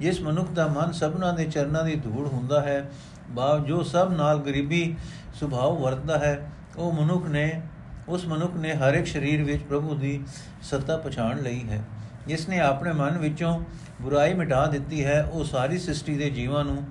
ਜਿਸ 0.00 0.20
ਮਨੁੱਖ 0.20 0.50
ਦਾ 0.50 0.66
ਮਨ 0.66 0.92
ਸਭਨਾ 0.92 1.30
ਦੇ 1.32 1.44
ਚਰਨਾਂ 1.44 1.84
ਦੀ 1.84 1.96
ਧੂੜ 1.96 2.26
ਹੁੰਦਾ 2.28 2.60
ਹੈ 2.60 2.90
ਬਾਵ 3.30 3.64
ਜੋ 3.64 3.82
ਸਭ 3.82 4.12
ਨਾਲ 4.12 4.38
ਗਰੀਬੀ 4.38 4.96
ਸੁਭਾਅ 5.34 5.70
ਵਰਤਦਾ 5.70 6.18
ਹੈ, 6.18 6.50
ਉਹ 6.76 6.92
ਮਨੁੱਖ 6.92 7.26
ਨੇ, 7.26 7.62
ਉਸ 8.08 8.26
ਮਨੁੱਖ 8.26 8.54
ਨੇ 8.54 8.74
ਹਰ 8.74 8.94
ਇੱਕ 8.94 9.06
ਸਰੀਰ 9.06 9.42
ਵਿੱਚ 9.42 9.62
ਪ੍ਰਭੂ 9.62 9.94
ਦੀ 9.94 10.20
ਸੱਤਾ 10.62 10.96
ਪਛਾਣ 10.96 11.42
ਲਈ 11.42 11.68
ਹੈ। 11.68 11.82
ਜਿਸ 12.26 12.48
ਨੇ 12.48 12.60
ਆਪਣੇ 12.60 12.92
ਮਨ 12.92 13.18
ਵਿੱਚੋਂ 13.18 13.58
ਬੁਰਾਈ 14.02 14.34
ਮਿਟਾ 14.34 14.66
ਦਿੱਤੀ 14.66 15.04
ਹੈ, 15.04 15.22
ਉਹ 15.22 15.44
ਸਾਰੀ 15.44 15.78
ਸ੍ਰਿਸ਼ਟੀ 15.78 16.16
ਦੇ 16.18 16.30
ਜੀਵਾਂ 16.30 16.64
ਨੂੰ 16.64 16.84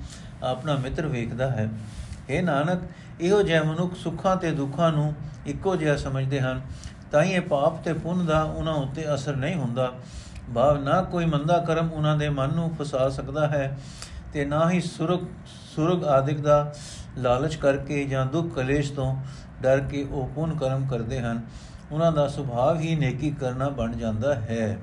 ਆਪਣਾ 0.44 0.76
ਮਿੱਤਰ 0.76 1.08
ਵੇਖਦਾ 1.08 1.50
ਹੈ। 1.52 1.70
ਇਹ 2.30 2.44
ਨਾਨਕ, 2.44 2.82
ਇਹੋ 3.22 3.42
ਜਿਹਾ 3.42 3.64
ਮਨੁੱਖ 3.64 3.96
ਸੁੱਖਾਂ 3.96 4.36
ਤੇ 4.36 4.52
ਦੁੱਖਾਂ 4.52 4.92
ਨੂੰ 4.92 5.14
ਇੱਕੋ 5.48 5.76
ਜਿਹਾ 5.76 5.96
ਸਮਝਦੇ 5.96 6.40
ਹਨ, 6.42 6.62
ਤਾਂ 7.12 7.24
ਹੀ 7.24 7.32
ਇਹ 7.32 7.42
ਪਾਪ 7.42 7.84
ਤੇ 7.84 7.94
ਪੁੰਨ 7.94 8.26
ਦਾ 8.26 8.44
ਉਹਨਾਂ 8.44 8.74
ਉੱਤੇ 8.74 9.14
ਅਸਰ 9.14 9.36
ਨਹੀਂ 9.36 9.56
ਹੁੰਦਾ। 9.56 9.92
ਭਾਵ 10.56 10.84
ਨਾ 10.84 11.02
ਕੋਈ 11.02 11.26
ਮੰਦਾ 11.26 11.58
ਕਰਮ 11.58 11.92
ਉਹਨਾਂ 11.92 12.18
ਦੇ 12.18 12.30
ਮਨ 12.30 12.54
ਨੂੰ 12.56 12.76
ਫਸਾ 12.76 13.10
ਸਕਦਾ 13.10 13.48
ਹੈ, 13.48 13.78
ਤੇ 14.34 14.46
ਨਾ 14.46 14.70
ਹੀ 14.72 14.82
ਸੁਰਗ 14.82 15.20
ਸੁਰਗ 15.76 16.04
ਆਦਿਕ 16.06 16.40
ਦਾ 16.40 16.74
ਲਾਲਚ 17.18 17.56
ਕਰਕੇ 17.56 18.04
ਜਾਂ 18.06 18.26
ਦੁੱਖ 18.26 18.54
ਕਲੇਸ਼ 18.56 18.92
ਤੋਂ 18.92 19.16
ਡਰ 19.62 19.80
ਕੇ 19.82 20.04
ਉਹ 20.04 20.28
ਪੁੰਨ 20.28 20.56
ਕਰਮ 20.58 20.88
ਕਰਦੇ 20.88 21.20
ਹਨ, 21.20 21.42
ਉਹਨਾਂ 21.92 22.12
ਦਾ 22.12 22.28
ਸੁਭਾਅ 22.28 22.76
ਹੀ 22.76 22.96
ਨੇਕੀ 22.96 23.32
ਕਰਨਾ 23.32 23.70
ਬਣ 23.70 23.92
ਜਾਂਦਾ 23.92 24.34
ਹੈ। 24.36 24.78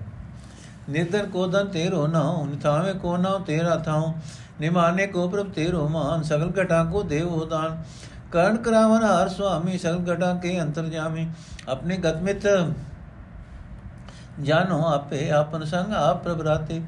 ਨਿਰਦਰ 0.91 1.27
ਕੋਦਨ 1.27 1.67
ਤੇਰੋ 1.69 2.07
ਨਾ 2.07 2.23
ਨਿਥਾਵੇਂ 2.47 2.95
ਕੋ 2.95 3.17
ਨਾ 3.17 3.39
ਤੇਰਾ 3.39 3.77
ਥਾਉ, 3.77 4.13
ਨਿਮਾਨੇ 4.61 5.07
ਕੋ 5.07 5.29
ਪ੍ਰਭ 5.29 5.51
ਤੇਰੋ 5.51 5.89
ਮਾਨ, 5.89 6.23
ਸਗਲ 6.23 6.53
ਘਟਾ 6.61 6.83
ਕੋ 6.85 7.03
ਦੇਵ 7.03 7.49
ਦਾਨ। 7.49 7.83
ਕਰਨ 8.33 8.57
ਕਰਾਵਨ 8.57 9.05
ਹਰ 9.05 9.29
ਸੁਆਮੀ, 9.29 9.79
ਸਗਲ 9.79 10.13
ਘਟਾ 10.13 10.35
ਕੇ 10.35 10.61
ਅੰਤਰ 10.61 10.87
ਜਾਮੀ। 10.87 11.29
ਆਪਣੇ 11.69 11.97
ਗਤਮਿਤ 11.97 12.47
ਜਾਨੋ 14.41 14.83
ਆਪੇ, 14.87 15.31
ਆਪਨ 15.31 15.65
ਸੰਗ 15.65 15.93
ਆਪ 15.95 16.23
ਪ੍ਰਭ 16.25 16.41
ਰਾਤੇ। 16.41 16.81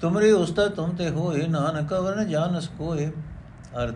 ਤੁਮਰੇ 0.00 0.30
ਉਸਤਾ 0.32 0.66
ਤੁਮ 0.68 0.90
ਤੇ 0.90 1.08
ਹੋਏ, 1.08 1.46
ਨਾਨਕ 1.48 1.92
ਵਰਨ 1.92 2.28
ਜਾਨਸ 2.28 2.68
ਕੋਏ। 2.78 3.10
ਅਰਥ 3.75 3.95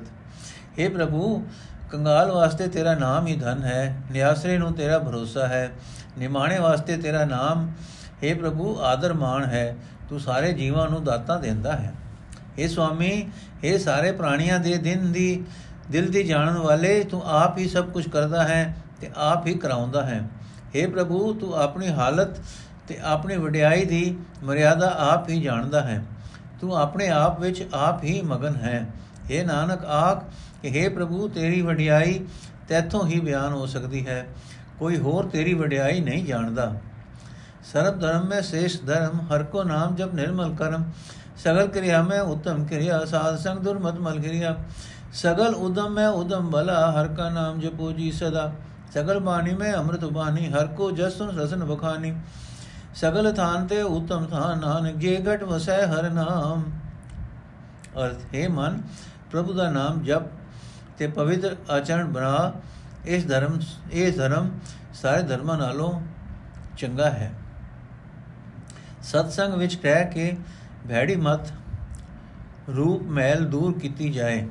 हे 0.77 0.89
ਪ੍ਰਭੂ 0.89 1.41
ਕੰਗਾਲ 1.91 2.31
ਵਾਸਤੇ 2.31 2.67
ਤੇਰਾ 2.67 2.93
ਨਾਮ 2.95 3.27
ਹੀ 3.27 3.35
ਧਨ 3.35 3.63
ਹੈ 3.63 4.03
ਨਿਆਸਰੇ 4.11 4.57
ਨੂੰ 4.57 4.73
ਤੇਰਾ 4.73 4.97
ਭਰੋਸਾ 4.99 5.47
ਹੈ 5.47 5.69
ਨਿਮਾਣੇ 6.17 6.59
ਵਾਸਤੇ 6.59 6.97
ਤੇਰਾ 6.97 7.23
ਨਾਮ 7.25 7.67
हे 8.23 8.35
ਪ੍ਰਭੂ 8.37 8.75
ਆਦਰ 8.83 9.13
ਮਾਣ 9.13 9.45
ਹੈ 9.45 9.75
ਤੂੰ 10.09 10.19
ਸਾਰੇ 10.19 10.51
ਜੀਵਾਂ 10.53 10.87
ਨੂੰ 10.89 11.03
ਦਾਤਾ 11.03 11.37
ਦਿੰਦਾ 11.37 11.75
ਹੈ 11.75 11.93
हे 12.57 12.69
ਸੁਆਮੀ 12.69 13.11
हे 13.63 13.77
ਸਾਰੇ 13.79 14.11
ਪ੍ਰਾਣੀਆਂ 14.11 14.59
ਦੇ 14.59 14.77
ਦਿਨ 14.79 15.11
ਦੀ 15.11 15.43
ਦਿਲ 15.89 16.11
ਦੀ 16.11 16.23
ਜਾਣਨ 16.23 16.57
ਵਾਲੇ 16.57 17.03
ਤੂੰ 17.03 17.21
ਆਪ 17.33 17.57
ਹੀ 17.57 17.67
ਸਭ 17.67 17.89
ਕੁਝ 17.89 18.07
ਕਰਦਾ 18.07 18.43
ਹੈ 18.43 18.73
ਤੇ 19.01 19.09
ਆਪ 19.23 19.47
ਹੀ 19.47 19.53
ਕਰਾਉਂਦਾ 19.55 20.03
ਹੈ 20.03 20.21
हे 20.75 20.89
ਪ੍ਰਭੂ 20.91 21.33
ਤੂੰ 21.33 21.53
ਆਪਣੀ 21.57 21.89
ਹਾਲਤ 21.89 22.39
ਤੇ 22.87 22.97
ਆਪਣੀ 23.05 23.37
ਵਡਿਆਈ 23.37 23.85
ਦੀ 23.85 24.17
ਮਰਿਆਦਾ 24.43 24.89
ਆਪ 25.03 25.29
ਹੀ 25.29 25.41
ਜਾਣਦਾ 25.41 25.81
ਹੈ 25.81 26.01
ਤੂੰ 26.61 26.75
ਆਪਣੇ 26.77 27.07
ਆਪ 27.09 27.39
ਵਿੱਚ 27.39 27.63
ਆਪ 27.73 28.03
ਹੀ 28.03 28.21
ਮਗਨ 28.23 28.55
ਹੈ 28.55 28.85
हे 29.30 29.46
ਨਾਨਕ, 29.46 29.84
ਆਖ 29.84 30.24
ਕਿ 30.62 30.70
हे 30.70 30.92
ਪ੍ਰਭੂ, 30.94 31.28
ਤੇਰੀ 31.28 31.62
ਵਡਿਆਈ 31.62 32.26
ਤੇਥੋਂ 32.68 33.06
ਹੀ 33.06 33.20
ਬਿਆਨ 33.20 33.52
ਹੋ 33.52 33.66
ਸਕਦੀ 33.66 34.06
ਹੈ। 34.06 34.26
ਕੋਈ 34.78 34.96
ਹੋਰ 34.98 35.26
ਤੇਰੀ 35.26 35.54
ਵਡਿਆਈ 35.54 36.00
ਨਹੀਂ 36.00 36.24
ਜਾਣਦਾ। 36.24 36.72
ਸਰਬ 37.72 38.00
ਧਰਮ 38.00 38.24
ਮੈਂ 38.24 38.42
ਸੇਸ਼ 38.42 38.80
ਧਰਮ, 38.82 39.20
ਹਰ 39.20 39.42
ਕੋ 39.42 39.62
ਨਾਮ 39.62 39.94
ਜਪ 39.94 40.14
ਨਿਰਮਲ 40.14 40.54
ਕਰਮ। 40.54 40.84
ਸਗਲ 41.36 41.66
ਕਿਰਿਆ 41.66 42.02
ਮੈਂ 42.02 42.20
ਉਤਮ 42.20 42.64
ਕਿਰਿਆ, 42.64 43.04
ਸਾਧ 43.04 43.36
ਸੰਗ 43.36 43.58
ਦੁਰਮਤ 43.58 43.98
ਮਲ 43.98 44.20
ਕਿਰਿਆ। 44.20 44.56
ਸਗਲ 45.12 45.54
ਉਦਮ 45.54 45.92
ਮੈਂ 45.92 46.08
ਉਦਮ 46.08 46.50
ਭਲਾ, 46.50 46.92
ਹਰ 46.92 47.08
ਕਾ 47.08 47.28
ਨਾਮ 47.30 47.60
ਜਪੋ 47.60 47.92
ਜੀ 47.92 48.12
ਸਦਾ। 48.12 48.52
ਸਗਲ 48.94 49.18
ਬਾਣੀ 49.18 49.54
ਮੈਂ 49.54 49.74
ਅੰਮ੍ਰਿਤ 49.74 50.04
ਬਾਣੀ, 50.04 50.48
ਹਰ 50.48 50.66
ਕੋ 50.66 50.90
ਜਸਨ 50.90 51.38
ਰਸਨ 51.38 51.64
ਬਖਾਨੀ 51.64 52.14
ਸਗਲ 52.94 53.32
ਥਾਨ 53.32 53.66
ਤੇ 53.66 53.82
ਉਤਮ 53.82 54.26
ਥਾਨ 54.26 54.58
ਨਾਨਕ, 54.58 54.96
ਜੇ 54.96 55.22
ਘਟ 55.24 55.42
ਵਸੈ 55.42 55.86
ਹਰ 55.86 56.10
ਨਾਮ। 56.10 56.62
ਅਰਥ, 58.04 58.34
ਹੈ 58.34 58.48
ਮਨ 58.48 58.80
ਪ੍ਰਭੂ 59.30 59.52
ਦਾ 59.52 59.70
ਨਾਮ 59.70 60.02
ਜਪ 60.02 60.22
ਤੇ 60.98 61.06
ਪਵਿੱਤਰ 61.06 61.56
ਆਚਰਣ 61.70 62.04
ਬਣਾ, 62.04 62.52
ਇਸ 63.06 63.26
ਧਰਮ, 63.26 63.58
ਇਹ 63.92 64.12
ਧਰਮ 64.12 64.50
ਸਾਰੇ 64.94 65.22
ਧਰਮਾਂ 65.22 65.58
ਨਾਲੋਂ 65.58 66.00
ਚੰਗਾ 66.78 67.10
ਹੈ। 67.10 67.32
ਸਤਸੰਗ 69.02 69.54
ਵਿੱਚ 69.54 69.74
ਕਹਿ 69.74 70.04
ਕੇ 70.04 70.36
ਭੈੜੀ 70.88 71.16
ਮਤ, 71.16 71.52
ਰੂਪ 72.76 73.02
ਮੈਲ 73.02 73.44
ਦੂਰ 73.44 73.78
ਕੀਤੀ 73.78 74.12
ਜਾਏ। 74.12 74.48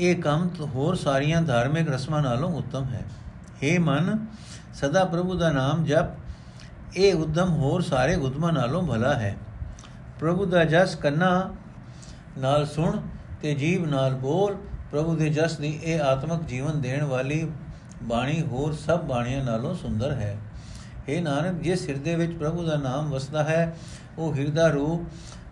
ਇਹ 0.00 0.22
ਕੰਮ 0.22 0.48
ਹੋਰ 0.60 0.94
ਸਾਰੀਆਂ 0.94 1.42
ਧਾਰਮਿਕ 1.42 1.88
ਰਸਮਾਂ 1.88 2.22
ਨਾਲੋਂ 2.22 2.50
ਉੱਤਮ 2.52 2.84
ਹੈ। 2.84 3.04
हे 3.62 3.80
ਮਨ, 3.80 4.26
ਸਦਾ 4.74 5.04
ਪ੍ਰਭੂ 5.04 5.34
ਦਾ 5.34 5.50
ਨਾਮ 5.50 5.84
ਜਪ, 5.84 6.06
ਇਹ 6.96 7.14
ਉਦਮ 7.14 7.50
ਹੋਰ 7.50 7.82
ਸਾਰੇ 7.82 8.14
ਉਦਮਾਂ 8.14 8.52
ਨਾਲੋਂ 8.52 8.82
ਭਲਾ 8.82 9.14
ਹੈ। 9.14 9.36
ਪ੍ਰਭੂ 10.20 10.46
ਦਾ 10.46 10.64
ਜਸ 10.64 10.94
ਕੰਨਾ 10.94 11.54
ਨਾਲ 12.38 12.66
ਸੁਣ 12.66 13.00
ਤੇ 13.42 13.54
ਜੀਵ 13.54 13.86
ਨਾਲ 13.86 14.14
ਬੋਲ। 14.14 14.56
ਪ੍ਰਭੂ 14.90 15.16
ਦੇ 15.16 15.28
ਜਸ 15.28 15.56
ਦੀ 15.56 15.80
ਇਹ 15.82 16.00
ਆਤਮਿਕ 16.00 16.42
ਜੀਵਨ 16.44 16.80
ਦੇਣ 16.80 17.04
ਵਾਲੀ 17.04 17.50
ਬਾਣੀ 18.02 18.42
ਹੋਰ 18.42 18.72
ਸਭ 18.72 19.00
ਬਾਣੀਆਂ 19.00 19.44
ਨਾਲੋਂ 19.44 19.74
ਸੁੰਦਰ 19.74 20.10
ਹੈ। 20.10 20.36
हे 21.08 21.22
ਨਾਨਕ, 21.22 21.62
ਜਿਸ 21.62 21.88
ਹਿਰਦੇ 21.88 22.14
ਵਿੱਚ 22.16 22.32
ਪ੍ਰਭੂ 22.32 22.62
ਦਾ 22.62 22.76
ਨਾਮ 22.76 23.10
ਵਸਦਾ 23.10 23.44
ਹੈ, 23.44 23.76
ਉਹ 24.18 24.34
ਹਿਰਦਾ 24.34 24.68
ਰੂਪ 24.68 25.02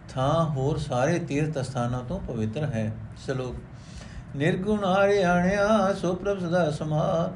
ਥਾਂ 0.08 0.44
ਹੋਰ 0.44 0.78
ਸਾਰੇ 0.78 1.18
ਤੀਰਥ 1.18 1.58
ਸਥਾਨਾਂ 1.58 2.00
ਤੋਂ 2.00 2.20
ਪਵਿੱਤਰ 2.20 2.64
ਹੈ। 2.64 2.92
ਸ਼ਲੋਕ, 3.24 3.56
ਨਿਰਗੁਣ 4.36 4.84
ਆਣਿਆ, 4.84 5.94
ਸੋ 5.94 6.14
ਪ੍ਰਭ 6.14 6.38
ਸਦਾ 6.38 6.70
ਸਮਾ। 6.70 7.32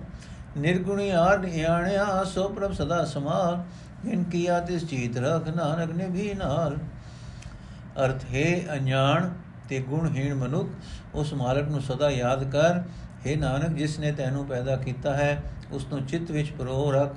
ਨਿਰਗੁਣੀ 0.58 1.10
ਆਣਿਆ, 1.10 2.24
ਸੋ 2.24 2.48
ਪ੍ਰਭ 2.48 2.72
ਸਦਾ 2.72 3.04
ਸਮਾ। 3.04 3.64
ਇਨ 4.08 4.24
ਕੀਆ 4.24 4.60
ਤਿਸ 4.60 4.84
ਜੀਤ 4.84 5.16
ਰਖ, 5.16 5.48
ਨਾਨਕ 5.48 5.92
ਨੇ 5.92 6.06
ਵੀ 6.08 6.34
ਨਾਲ। 6.34 6.76
ਅਰਥ 8.04 8.24
ਹੈ 8.34 8.46
ਅਣਜਾਣ 8.74 9.28
ਤੇ 9.68 9.78
ਗੁਣਹੀਣ 9.80 10.34
ਮਨੁੱਖ, 10.34 10.68
ਉਸ 11.14 11.32
ਮਾਲਕ 11.34 11.68
ਨੂੰ 11.68 11.80
ਸਦਾ 11.80 12.10
ਯਾਦ 12.10 12.44
ਕਰ 12.50 12.78
हे 13.26 13.38
ਨਾਨਕ, 13.38 13.68
ਜਿਸ 13.68 13.98
ਨੇ 13.98 14.12
ਤੈਨੂੰ 14.12 14.46
ਪੈਦਾ 14.46 14.76
ਕੀਤਾ 14.76 15.14
ਹੈ, 15.14 15.42
ਉਸ 15.72 15.86
ਨੂੰ 15.86 16.06
ਚਿੱਤ 16.06 16.30
ਵਿੱਚ 16.30 16.50
ਪਰੋਹ 16.50 16.92
ਰੱਖ, 16.92 17.14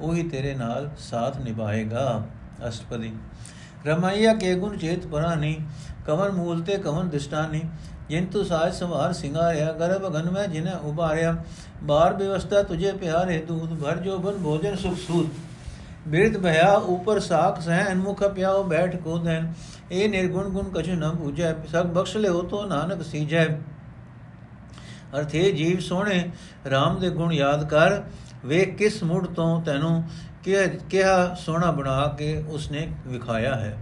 ਉਹੀ 0.00 0.22
ਤੇਰੇ 0.22 0.54
ਨਾਲ 0.54 0.90
ਸਾਥ 0.98 1.38
ਨਿਭਾਏਗਾ। 1.38 2.22
ਅਸ਼ਟਪਦੀ। 2.68 3.12
ਰਮਈਆ 3.86 4.34
ਕੇ 4.34 4.54
ਗੁਣ 4.54 4.76
ਚੇਤ 4.76 5.06
ਪਰਾਨੀ, 5.06 5.56
ਕਵਨ 6.06 6.30
ਮੂਲ 6.30 6.62
ਤੇ 6.62 6.76
ਕਵਨ 6.78 7.08
ਦਿਸ਼ਟਾਨੀ 7.08 7.62
ਜਿੰਤੂ 8.08 8.42
ਸਾਜ 8.44 8.74
ਸਵਾਰ 8.74 9.12
ਸਿੰਗਾਰਿਆ, 9.12 9.72
ਗਰਭ 9.72 10.12
ਗਨ 10.12 10.30
ਮੈਂ 10.30 10.46
ਜਿਨੇ 10.48 10.72
ਉਬਾਰਿਆ 10.82 11.36
ਬਾਰ 11.82 12.14
ਵਿਵਸਥਾ 12.14 12.62
ਤੁਝੇ 12.62 12.92
ਪਿਆਰੇ 12.92 13.38
ਦੂਧ 13.38 13.82
ਭਰ 13.82 13.96
ਜੋ 13.96 14.18
ਬਨ 14.18 14.42
ਭੋਜਨ 14.42 14.76
ਸੁਖ 14.76 14.98
ਸੂਤ। 14.98 15.26
ਬਿਰਧ 16.08 16.36
ਭਇਆ, 16.38 16.72
ਉਪਰ 16.72 17.20
ਸਾਖ 17.20 17.60
ਸਹਿਨ 17.60 17.98
ਮੁਖ 17.98 18.22
ਪਿਆਉ 18.24 18.62
ਬੈਠ 18.62 18.96
ਕੋ 18.96 19.18
ਦੇਨ 19.18 19.52
ਇਹ 19.94 20.08
ਨਿਰਗੁਣ 20.08 20.48
ਗੁਣ 20.48 20.70
ਕਛੁ 20.70 20.94
ਨ 20.94 21.10
ਬੂਝੈ 21.10 21.52
ਸਭ 21.72 21.86
ਬਖਸ਼ 21.86 22.16
ਲਿਓ 22.16 22.42
ਤੋ 22.42 22.64
ਨਾਨਕ 22.66 23.02
ਸੀਜੈ 23.02 23.46
ਅਰਥੇ 25.18 25.50
ਜੀਵ 25.52 25.78
ਸੋਹਣੇ 25.78 26.18
RAM 26.66 26.98
ਦੇ 27.00 27.10
ਗੁਣ 27.10 27.32
ਯਾਦ 27.32 27.68
ਕਰ 27.68 28.02
ਵੇਖ 28.44 28.76
ਕਿਸ 28.76 29.02
ਮੁੜ 29.02 29.26
ਤੋਂ 29.26 29.62
ਤੈਨੂੰ 29.62 30.02
ਕਿਹਾ 30.42 31.34
ਸੋਹਣਾ 31.34 31.70
ਬਣਾ 31.70 32.06
ਕੇ 32.18 32.36
ਉਸਨੇ 32.48 32.88
ਵਿਖਾਇਆ 33.06 33.54
ਹੈ 33.54 33.76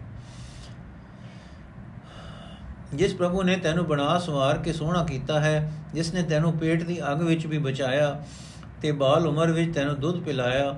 ਜਿਸ 2.95 3.15
ਪ੍ਰਭੂ 3.15 3.43
ਨੇ 3.43 3.57
ਤੈਨੂੰ 3.57 3.85
ਬਣਾ 3.87 4.19
ਸਵਾਰ 4.19 4.59
ਕੇ 4.59 4.73
ਸੋਹਣਾ 4.73 5.05
ਕੀਤਾ 5.05 5.41
ਹੈ, 5.41 5.73
ਜਿਸ 5.95 6.13
ਨੇ 6.15 6.23
ਤੈਨੂੰ 6.23 6.53
ਪੇਟ 6.59 6.83
ਦੀ 6.83 7.01
ਅੱਗ 7.13 7.23
ਵਿੱਚ 7.23 7.47
ਵੀ 7.47 7.59
ਬਚਾਇਆ 7.59 8.23
ਤੇ 8.83 8.93
ਬਾਲ 8.93 9.27
ਉਮਰ 9.27 9.53
ਵਿੱਚ 9.53 9.75
ਤੈਨੂੰ 9.75 9.99
ਦੁੱਧ 10.01 10.23
ਪਿਲਾਇਆ, 10.25 10.75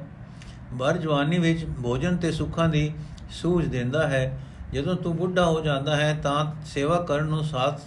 ਬਰ 0.73 0.97
ਜਵਾਨੀ 0.97 1.39
ਵਿੱਚ 1.39 1.65
ਭੋਜਨ 1.83 2.17
ਤੇ 2.17 2.31
ਸੁੱਖਾਂ 2.33 2.69
ਦੀ 2.69 2.91
ਸੂਝ 3.33 3.65
ਦਿੰਦਾ 3.67 4.07
ਹੈ। 4.09 4.39
ਜਦੋਂ 4.75 4.95
ਤੂੰ 4.97 5.17
ਬੁੱਢਾ 5.17 5.47
ਹੋ 5.47 5.61
ਜਾਂਦਾ 5.61 5.97
ਹੈ 5.97 6.19
ਤਾਂ 6.23 6.55
ਸੇਵਾ 6.67 7.01
ਕਰਨ 7.01 7.25
ਨੂੰ 7.25 7.45
ਸਾਥ 7.45 7.81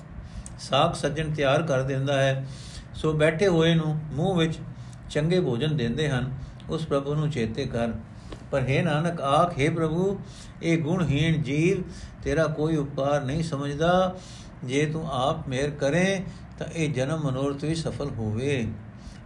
ਸਾਖ 0.60 0.96
ਸੱਜਣ 0.96 1.34
ਤਿਆਰ 1.34 1.64
ਕਰ 1.64 1.82
ਦਿੰਦਾ 1.82 2.22
ਹੈ। 2.22 2.48
ਸੋ 2.96 3.14
ਬੈਠੇ 3.14 3.48
ਹੋਏ 3.48 3.74
ਨੂੰ 3.76 3.96
ਮੂੰਹ 4.14 4.38
ਵਿੱਚ 4.38 4.60
ਚੰਗੇ 5.10 5.40
ਭੋਜਨ 5.42 5.78
ਦਿੰਦੇ 5.78 6.10
ਹਨ, 6.10 6.32
ਉਸ 6.70 6.86
ਪ੍ਰਭੂ 6.86 7.16
ਨੂੰ 7.16 7.30
ਚੇਤੇ 7.30 7.66
ਕਰ। 7.66 7.90
ਪਰ 8.52 8.62
ਹੈ 8.62 8.82
ਨਾਨਕ, 8.84 9.22
ਆਖ, 9.22 9.60
ਹੈ 9.60 9.70
ਪ੍ਰਭੂ, 9.70 10.20
ਇਹ 10.64 10.78
ਗੁਣਹੀਣ 10.78 11.42
ਜੀਵ 11.42 11.84
ਤੇਰਾ 12.24 12.46
ਕੋਈ 12.46 12.76
ਉਪਕਾਰ 12.76 13.24
ਨਹੀਂ 13.24 13.44
ਸਮਝਦਾ। 13.44 14.16
ਜੇ 14.64 14.86
ਤੂੰ 14.86 15.08
ਆਪ 15.12 15.48
ਮੇਰ 15.48 15.70
ਕਰੇ 15.70 16.24
ਤਾਂ 16.60 16.68
ਇਹ 16.68 16.94
ਜਨਮ 16.94 17.24
ਮਨੋਰਥ 17.24 17.64
ਵੀ 17.64 17.76
ਸਫਲ 17.76 18.10
ਹੋਵੇ। 18.10 18.68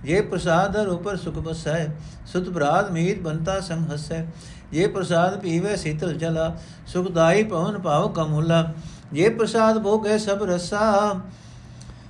ਜੇ 0.04 0.22
ਪ੍ਰਸਾਦ 0.22 0.78
ਹਰ 0.78 0.88
ਉਪਰ 0.88 1.18
ਸੁਖ 1.18 1.36
ਬਸੈ 1.36 1.88
ਸੁਤ 2.26 2.50
ਬਰਾਦ 2.50 2.92
ਮੀਤ 2.92 3.20
ਬੰਤਾ 3.20 3.60
ਸੰਗ 3.60 3.92
ਹਸੈ। 3.94 4.26
ਜੇ 4.72 4.88
ਪ੍ਰਸਾਦ 4.88 5.40
ਪੀਵੇ 5.40 5.76
ਸੀਤਲ 5.76 6.14
ਜਲਾ, 6.14 6.56
ਸੁਖਦਾਈ 6.88 7.44
ਪਵਨ 7.44 7.80
ਭਾਵ 7.80 8.12
ਕਮੁਲਾ। 8.12 8.74
ਜੇ 9.14 9.30
ਪ੍ਰਸਾਦ 9.30 9.80
ਭੋਗੇ 9.84 10.18
ਸਭ 10.18 10.44
ਰਸਾ, 10.44 11.16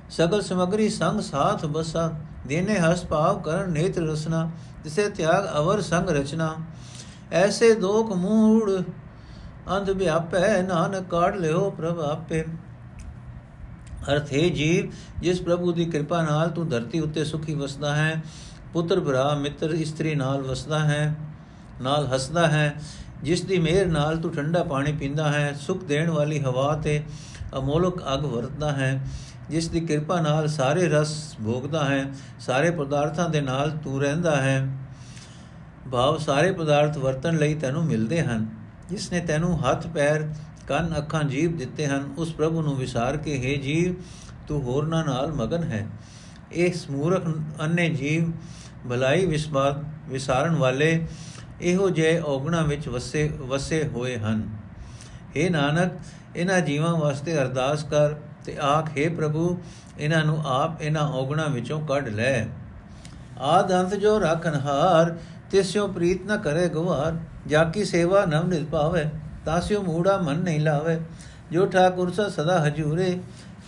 ਸਗਲ 0.10 0.42
ਸਮਗਰੀ 0.42 0.90
ਸੰਗ 0.90 1.20
ਸਾਥ 1.20 1.66
ਬਸਾ। 1.66 2.12
ਦੇਨੇ 2.48 2.80
ਹਸ 2.80 3.06
ਭਾਵ 3.06 3.42
ਕਰਨ 3.42 3.70
ਨੇਤਰ 3.70 4.02
ਰਸਨਾ 4.02 4.50
ਜਿਸੇ 4.84 5.10
ਤਿਆਗ 5.10 5.58
ਅਵਰ 5.58 5.82
ਸੰਗ 5.82 6.10
ਰਚਨਾ। 6.10 6.56
ਐਸੇ 7.32 7.74
ਦੋਖ 7.76 8.12
ਮੂੜ 8.12 8.72
ਅੰਧ 9.78 9.90
ਵਿਆਪੈ, 9.90 10.62
ਨਾਨਕ 10.62 11.10
ਕਾੜ 11.10 11.36
ਲਿਓ 11.36 11.70
ਪ੍ਰਭ 11.70 12.00
ਆਪੇ। 12.00 12.46
ਅਰਥ 14.10 14.34
ਹੈ 14.34 14.48
ਜੀਵ, 14.50 14.90
ਜਿਸ 15.22 15.42
ਪ੍ਰਭੂ 15.42 15.72
ਦੀ 15.72 15.86
ਕਿਰਪਾ 15.86 16.22
ਨਾਲ 16.22 16.50
ਤੂੰ 16.50 16.68
ਧਰਤੀ 16.70 17.00
ਉੱਤੇ 17.00 17.24
ਸੁਖੀ 17.24 17.54
ਵਸਦਾ 17.54 17.96
ਹੈ, 17.96 18.22
ਪੁੱਤਰ, 18.74 19.00
ਭਰਾ, 19.00 19.34
ਮਿੱਤਰ, 19.36 19.72
ਇਸਤਰੀ 19.72 20.16
ਨਾਲ 20.16 20.42
ਵਸਦਾ 20.42 20.80
ਹੈ, 20.80 21.16
ਨਾਲ 21.82 22.08
ਹੱਸਦਾ 22.08 22.48
ਹੈ, 22.48 22.74
ਜਿਸ 23.24 23.42
ਦੀ 23.42 23.58
ਮਿਹਰ 23.60 23.86
ਨਾਲ 23.86 24.18
ਤੂੰ 24.18 24.32
ਠੰਡਾ 24.34 24.64
ਪਾਣੀ 24.64 24.92
ਪੀਂਦਾ 24.92 25.32
ਹੈ, 25.32 25.54
ਸੁਖ 25.62 25.84
ਦੇਣ 25.84 26.10
ਵਾਲੀ 26.10 26.40
ਹਵਾ 26.40 26.76
ਤੇ 26.76 27.02
ਅਮੋਲਕ 27.58 28.02
ਅਗ 28.14 28.26
ਵਰਤਦਾ 28.26 28.72
ਹੈ, 28.72 29.02
ਜਿਸ 29.50 29.68
ਦੀ 29.68 29.80
ਕਿਰਪਾ 29.80 30.20
ਨਾਲ 30.22 30.48
ਸਾਰੇ 30.48 30.88
ਰਸ 30.90 31.14
ਭੋਗਦਾ 31.44 31.84
ਹੈ, 31.86 32.06
ਸਾਰੇ 32.40 32.72
ਪਦਾਰਥਾਂ 32.72 33.30
ਦੇ 33.30 33.42
ਨਾਲ 33.42 33.72
ਤੂੰ 33.84 34.02
ਰਹਿੰਦਾ 34.02 34.36
ਹੈ। 34.36 34.68
ਭਾਵ 35.92 36.18
ਸਾਰੇ 36.18 36.52
ਪਦਾਰਥ 36.52 36.98
ਵਰਤਣ 36.98 37.38
ਲਈ 37.38 37.56
ਤੈਨੂੰ 37.56 37.84
ਮਿਲਦੇ 37.86 38.22
ਹਨ, 38.22 38.46
ਜਿਸ 38.90 39.12
ਨੇ 39.12 39.20
ਤੈਨੂੰ 39.20 39.58
ਹੱਥ, 39.62 39.88
ਪੈਰ 39.88 40.28
ਕੰਨ 40.72 40.98
ਅੱਖਾਂ 40.98 41.24
ਜੀਵ 41.24 41.58
ਦਿੱਤੇ 41.58 41.88
ਹਨ, 41.88 42.10
ਉਸ 42.18 42.34
ਪ੍ਰਭੂ 42.34 42.62
ਨੂੰ 42.62 42.76
ਵਿਸਾਰ 42.78 43.18
ਕੇ, 43.18 43.38
ਹੈ 43.38 43.56
ਜੀਵ, 43.62 43.96
ਤੂੰ 44.48 44.62
ਹੋਰਨਾਂ 44.62 45.04
ਨਾਲ 45.06 45.32
ਮਗਨ 45.34 45.64
ਹੈ। 45.64 45.86
ਇਹ 46.52 46.74
ਸਮੂਰਖ 46.74 47.28
ਅੰਨੇ 47.62 47.90
ਜੀਵ, 47.90 48.32
ਭਲਾਈ 48.90 49.26
ਵਿਸਬਾਦ 49.26 49.84
ਵਿਸਾਰਨ 50.10 50.56
ਵਾਲੇ, 50.56 51.08
ਇਹੋ 51.62 51.90
ਜੇ 51.90 52.18
ਔਗਣਾ 52.20 52.62
ਵਿੱਚ 52.62 52.88
ਵਸੇ 52.88 53.28
ਵਸੇ 53.42 53.84
ਹੋਏ 53.88 54.18
ਹਨ। 54.18 54.42
हे 55.36 55.52
ਨਾਨਕ, 55.52 55.92
ਇਹਨਾਂ 56.36 56.60
ਜੀਵਾਂ 56.62 56.96
ਵਾਸਤੇ 56.96 57.38
ਅਰਦਾਸ 57.38 57.84
ਕਰ 57.84 58.16
ਤੇ 58.46 58.58
ਆਖ, 58.62 58.98
ਹੈ 58.98 59.10
ਪ੍ਰਭੂ, 59.10 59.58
ਇਹਨਾਂ 60.00 60.24
ਨੂੰ 60.26 60.42
ਆਪ 60.46 60.82
ਇਹਨਾਂ 60.82 61.08
ਔਗਣਾ 61.14 61.46
ਵਿੱਚੋਂ 61.46 61.80
ਕੱਢ 61.88 62.08
ਲੈ। 62.08 62.48
ਆਦ 63.40 63.74
ਅੰਤ 63.74 63.96
ਜੋ 63.96 64.20
ਰੱਖਨ 64.20 64.56
ਹਾਰ 64.56 65.16
ਤਿਸਿਓ 65.52 65.88
ਪ੍ਰੀਤ 65.88 66.26
ਨ 66.28 66.38
ਕਰੇ 66.38 66.68
ਗਵਾਰ 66.70 67.18
ਜਾ 67.48 67.64
ਕੀ 67.64 67.86
ਸੇਵਾ 67.86 68.26
ਨਵ 68.26 68.48
ਨਿਤ 68.48 68.66
ਪਾਵੇ। 68.66 69.06
ਤਾਸਿਓ 69.46 69.82
ਮੂੜਾ 69.84 70.18
ਮਨ 70.18 70.40
ਨਹੀਂ 70.40 70.60
ਲਾਵੇ। 70.60 71.00
ਜੋ 71.52 71.66
ਠਾਕੁਰ 71.66 72.12
ਸਾ 72.12 72.28
ਸਦਾ 72.30 72.60
ਹਜੂਰੇ 72.66 73.20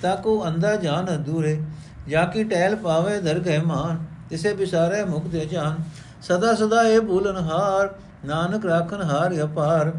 ਤਾਕੋ 0.01 0.43
ਅੰਦਾ 0.47 0.75
ਜਾਨ 0.75 1.13
ਅਧੂਰੇ। 1.15 1.59
ਜਾ 2.07 2.23
ਕੀ 2.25 2.43
ਟਹਿਲ 2.43 2.75
ਪਾਵੇ 2.75 3.19
ਦਰ 3.21 3.39
ਗਏ 3.39 3.57
ਮਾਨ, 3.57 3.97
ਤਿਸੇ 4.29 4.53
ਬਿਸਾਰੇ 4.53 5.03
ਮੁਕਤ 5.05 5.35
ਜਾਨ। 5.45 5.83
ਸਦਾ 6.21 6.53
ਸਦਾ 6.55 6.81
ਇਹ 6.83 6.99
ਭੂਲਨ 7.01 7.37
ਹਾਰ, 7.41 7.93
ਨਾਨਕ 8.25 8.65
ਰਾਖਨ 8.65 9.01
ਹਾਰ 9.01 9.33
ਅਪਾਰ। 9.43 9.91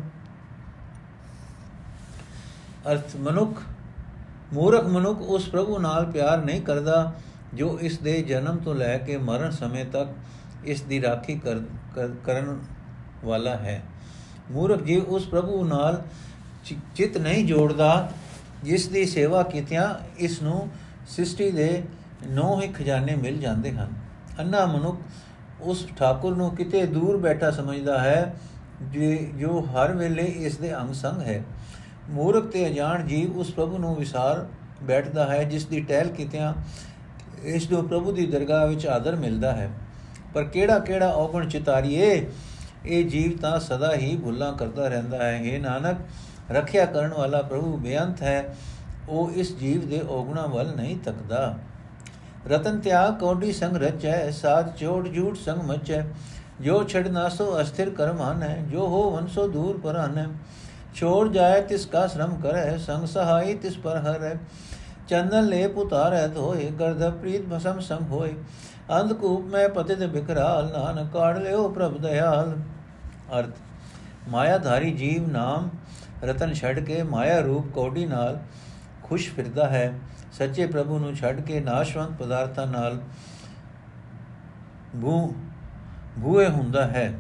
ਅਰਥ 2.92 3.16
ਮਨੁੱਖ, 3.16 3.60
ਮੂਰਖ 4.52 4.86
ਮਨੁੱਖ 4.86 5.20
ਉਸ 5.20 5.48
ਪ੍ਰਭੂ 5.48 5.78
ਨਾਲ 5.78 6.04
ਪਿਆਰ 6.06 6.44
ਨਹੀਂ 6.44 6.60
ਕਰਦਾ, 6.62 7.12
ਜੋ 7.54 7.78
ਇਸ 7.80 7.98
ਦੇ 7.98 8.20
ਜਨਮ 8.22 8.56
ਤੋਂ 8.56 8.74
ਲੈ 8.74 8.96
ਕੇ 8.98 9.16
ਮਰਨ 9.18 9.50
ਸਮੇਂ 9.50 9.84
ਤੱਕ 9.84 10.10
ਇਸ 10.64 10.82
ਦੀ 10.82 11.00
ਰਾਖੀ 11.02 11.40
ਕਰਨ 12.24 12.58
ਵਾਲਾ 13.24 13.56
ਹੈ। 13.56 13.82
ਮੂਰਖ 14.50 14.82
ਜੀਵ 14.82 15.04
ਉਸ 15.04 15.26
ਪ੍ਰਭੂ 15.26 15.64
ਨਾਲ 15.64 16.02
ਚਿਤ 16.94 17.16
ਨਹੀਂ 17.18 17.44
ਜੋੜਦਾ, 17.46 18.10
ਜਿਸ 18.64 18.86
ਦੀ 18.88 19.04
ਸੇਵਾ 19.06 19.42
ਕੀਤਿਆਂ 19.42 19.88
ਇਸ 20.18 20.40
ਨੂੰ 20.42 20.68
ਸ੍ਰਿਸ਼ਟੀ 21.08 21.50
ਦੇ 21.50 21.82
ਨੌ 22.26 22.60
ਹੀ 22.60 22.68
ਖਜ਼ਾਨੇ 22.68 23.14
ਮਿਲ 23.16 23.38
ਜਾਂਦੇ 23.38 23.72
ਹਨ। 23.72 23.92
ਅੰਨਾ 24.40 24.64
ਮਨੁੱਖ 24.66 25.00
ਉਸ 25.60 25.86
ਠਾਕੁਰ 25.96 26.36
ਨੂੰ 26.36 26.54
ਕਿਤੇ 26.56 26.84
ਦੂਰ 26.86 27.16
ਬੈਠਾ 27.16 27.50
ਸਮਝਦਾ 27.50 27.98
ਹੈ, 27.98 28.34
ਜੋ 29.38 29.60
ਹਰ 29.72 29.92
ਵੇਲੇ 29.92 30.22
ਇਸ 30.22 30.56
ਦੇ 30.56 30.74
ਅੰਗ 30.76 30.94
ਸੰਗ 30.94 31.20
ਹੈ। 31.22 31.42
ਮੂਰਖ 32.10 32.46
ਤੇ 32.46 32.66
ਅਜਾਣ 32.66 33.06
ਜੀਵ 33.06 33.38
ਉਸ 33.38 33.50
ਪ੍ਰਭੂ 33.50 33.78
ਨੂੰ 33.78 33.94
ਵਿਸਾਰ 33.96 34.46
ਬੈਠਦਾ 34.82 35.26
ਹੈ, 35.26 35.42
ਜਿਸ 35.42 35.66
ਦੀ 35.66 35.80
ਟਹਿਲ 35.80 36.08
ਕੀਤਿਆਂ 36.08 36.52
ਇਸ 37.44 37.70
ਨੂੰ 37.70 37.86
ਪ੍ਰਭੂ 37.88 38.12
ਦੀ 38.12 38.26
ਦਰਗਾਹ 38.26 38.66
ਵਿੱਚ 38.66 38.86
ਆਦਰ 38.86 39.16
ਮਿਲਦਾ 39.16 39.52
ਹੈ। 39.52 39.70
ਪਰ 40.34 40.44
ਕਿਹੜਾ 40.44 40.78
ਕਿਹੜਾ 40.78 41.08
ਔਗਣ 41.08 41.48
ਚਿਤਾਰੀਏ 41.48 42.26
ਇਹ 42.86 43.04
ਜੀਵ 43.04 43.36
ਤਾਂ 43.38 43.58
ਸਦਾ 43.60 43.94
ਹੀ 43.94 44.16
ਭੁੱਲਾਂ 44.16 44.52
ਕਰਦਾ 44.52 44.88
ਰਹਿੰਦਾ 44.88 45.22
ਹੈ। 45.22 45.40
हे 45.42 45.60
ਨਾਨਕ, 45.62 45.98
ਰੱਖਿਆ 46.50 46.84
ਕਰਨ 46.84 47.12
ਵਾਲਾ 47.12 47.42
ਪ੍ਰਭੂ 47.42 47.76
ਬੇਅੰਤ 47.76 48.22
ਹੈ। 48.22 48.56
ਉਹ 49.08 49.30
ਇਸ 49.30 49.56
ਜੀਵ 49.56 49.88
ਦੇ 49.88 50.00
ਔਗਣਾ 50.08 50.46
ਵੱਲ 50.46 50.74
ਨਹੀਂ 50.76 50.96
ਤੱਕਦਾ। 50.96 51.54
ਰਤਨ 52.50 52.80
ਤਿਆਗ, 52.80 53.14
ਕੋਡੀ 53.14 53.52
ਸੰਗ 53.52 53.76
ਰਚੈ, 53.76 54.30
ਸਾਧ 54.30 54.74
ਚੋੜ 54.76 55.08
ਝੂਠ 55.08 55.36
ਸੰਗ 55.36 55.62
ਮਚੈ। 55.62 56.02
ਜੋ 56.60 56.82
ਛੜਨਾ 56.84 57.28
ਸੋ 57.28 57.60
ਅਸਥਿਰ 57.60 57.90
ਕਰਮਾਨ 57.90 58.42
ਹੈ 58.42 58.56
ਜੋ 58.70 58.86
ਹੋ 58.86 59.10
ਵੰਸੋ 59.10 59.46
ਦੂਰ 59.48 59.80
ਪਰਨ 59.80 60.18
ਹੈ 60.18 60.26
ਛੋੜ 60.94 61.28
ਜਾਏ 61.28 61.62
ਤਿਸ 61.62 61.86
ਕਾ 61.86 62.06
ਸ਼ਰਮ 62.06 62.40
ਕਰੈ, 62.40 62.76
ਸੰਗ 62.76 63.06
ਸਹਾਈ 63.06 63.54
ਤਿਸ 63.54 63.76
ਪਰ 63.76 63.96
ਹਰੈ। 63.96 64.34
ਚੰਦਨ 65.08 65.46
ਲੈ 65.46 65.66
ਪੁਤਾਰੈ 65.68 66.26
ਧੋਏ, 66.26 66.70
ਗਰਧ 66.70 67.10
ਪ੍ਰੀਤ 67.10 67.42
ਭਸਮ 67.52 67.80
ਸੰਗ 67.80 68.10
ਹੋਏ 68.10 68.34
ਅੰਧਕੂਪ 69.00 69.44
ਮੈਂ 69.44 69.68
ਪਤਿਤ 69.68 69.98
ਬਿਕਰਾਲ 69.98 70.70
ਨਾਨਕ 70.72 71.12
ਕਾੜ 71.12 71.38
ਲਿਓ 71.38 71.68
ਪ੍ਰਭ 71.68 71.98
ਦਇਆਲ। 71.98 72.54
ਅਰਥ, 73.30 73.56
ਮਾਇਆਧਾਰੀ 74.28 74.90
ਜੀਵ 74.92 75.30
ਨਾਮ 75.30 75.68
ਰਤਨ 76.22 76.52
ਛੱਡ 76.54 76.80
ਕੇ 76.80 77.02
ਮਾਇਆ 77.02 77.38
ਰੂਪ 77.40 77.70
ਕੋਡੀ 77.72 78.06
ਨਾਲ 78.06 78.40
ਖੁਸ਼ 79.02 79.30
ਫਿਰਦਾ 79.30 79.68
ਹੈ। 79.68 79.92
ਸੱਚੇ 80.32 80.66
ਪ੍ਰਭੂ 80.66 80.98
ਨੂੰ 80.98 81.14
ਛੱਡ 81.14 81.40
ਕੇ 81.40 81.60
ਨਾਸ਼ਵੰਤ 81.60 82.10
ਪਦਾਰਥਾਂ 82.10 82.66
ਨਾਲ 82.66 83.00
ਭੂ 85.00 85.34
ਭੂਏ 86.22 86.48
ਹੁੰਦਾ 86.48 86.86
ਹੈ। 86.86 87.12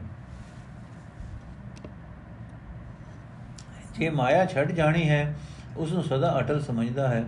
ਜੇ 3.98 4.10
ਮਾਇਆ 4.10 4.46
ਛੱਡ 4.46 4.72
ਜਾਣੀ 4.72 5.08
ਹੈ 5.08 5.34
ਉਸ 5.76 5.92
ਨੂੰ 5.92 6.04
ਸਦਾ 6.04 6.38
ਅਟਲ 6.38 6.60
ਸਮਝਦਾ 6.60 7.08
ਹੈ। 7.08 7.24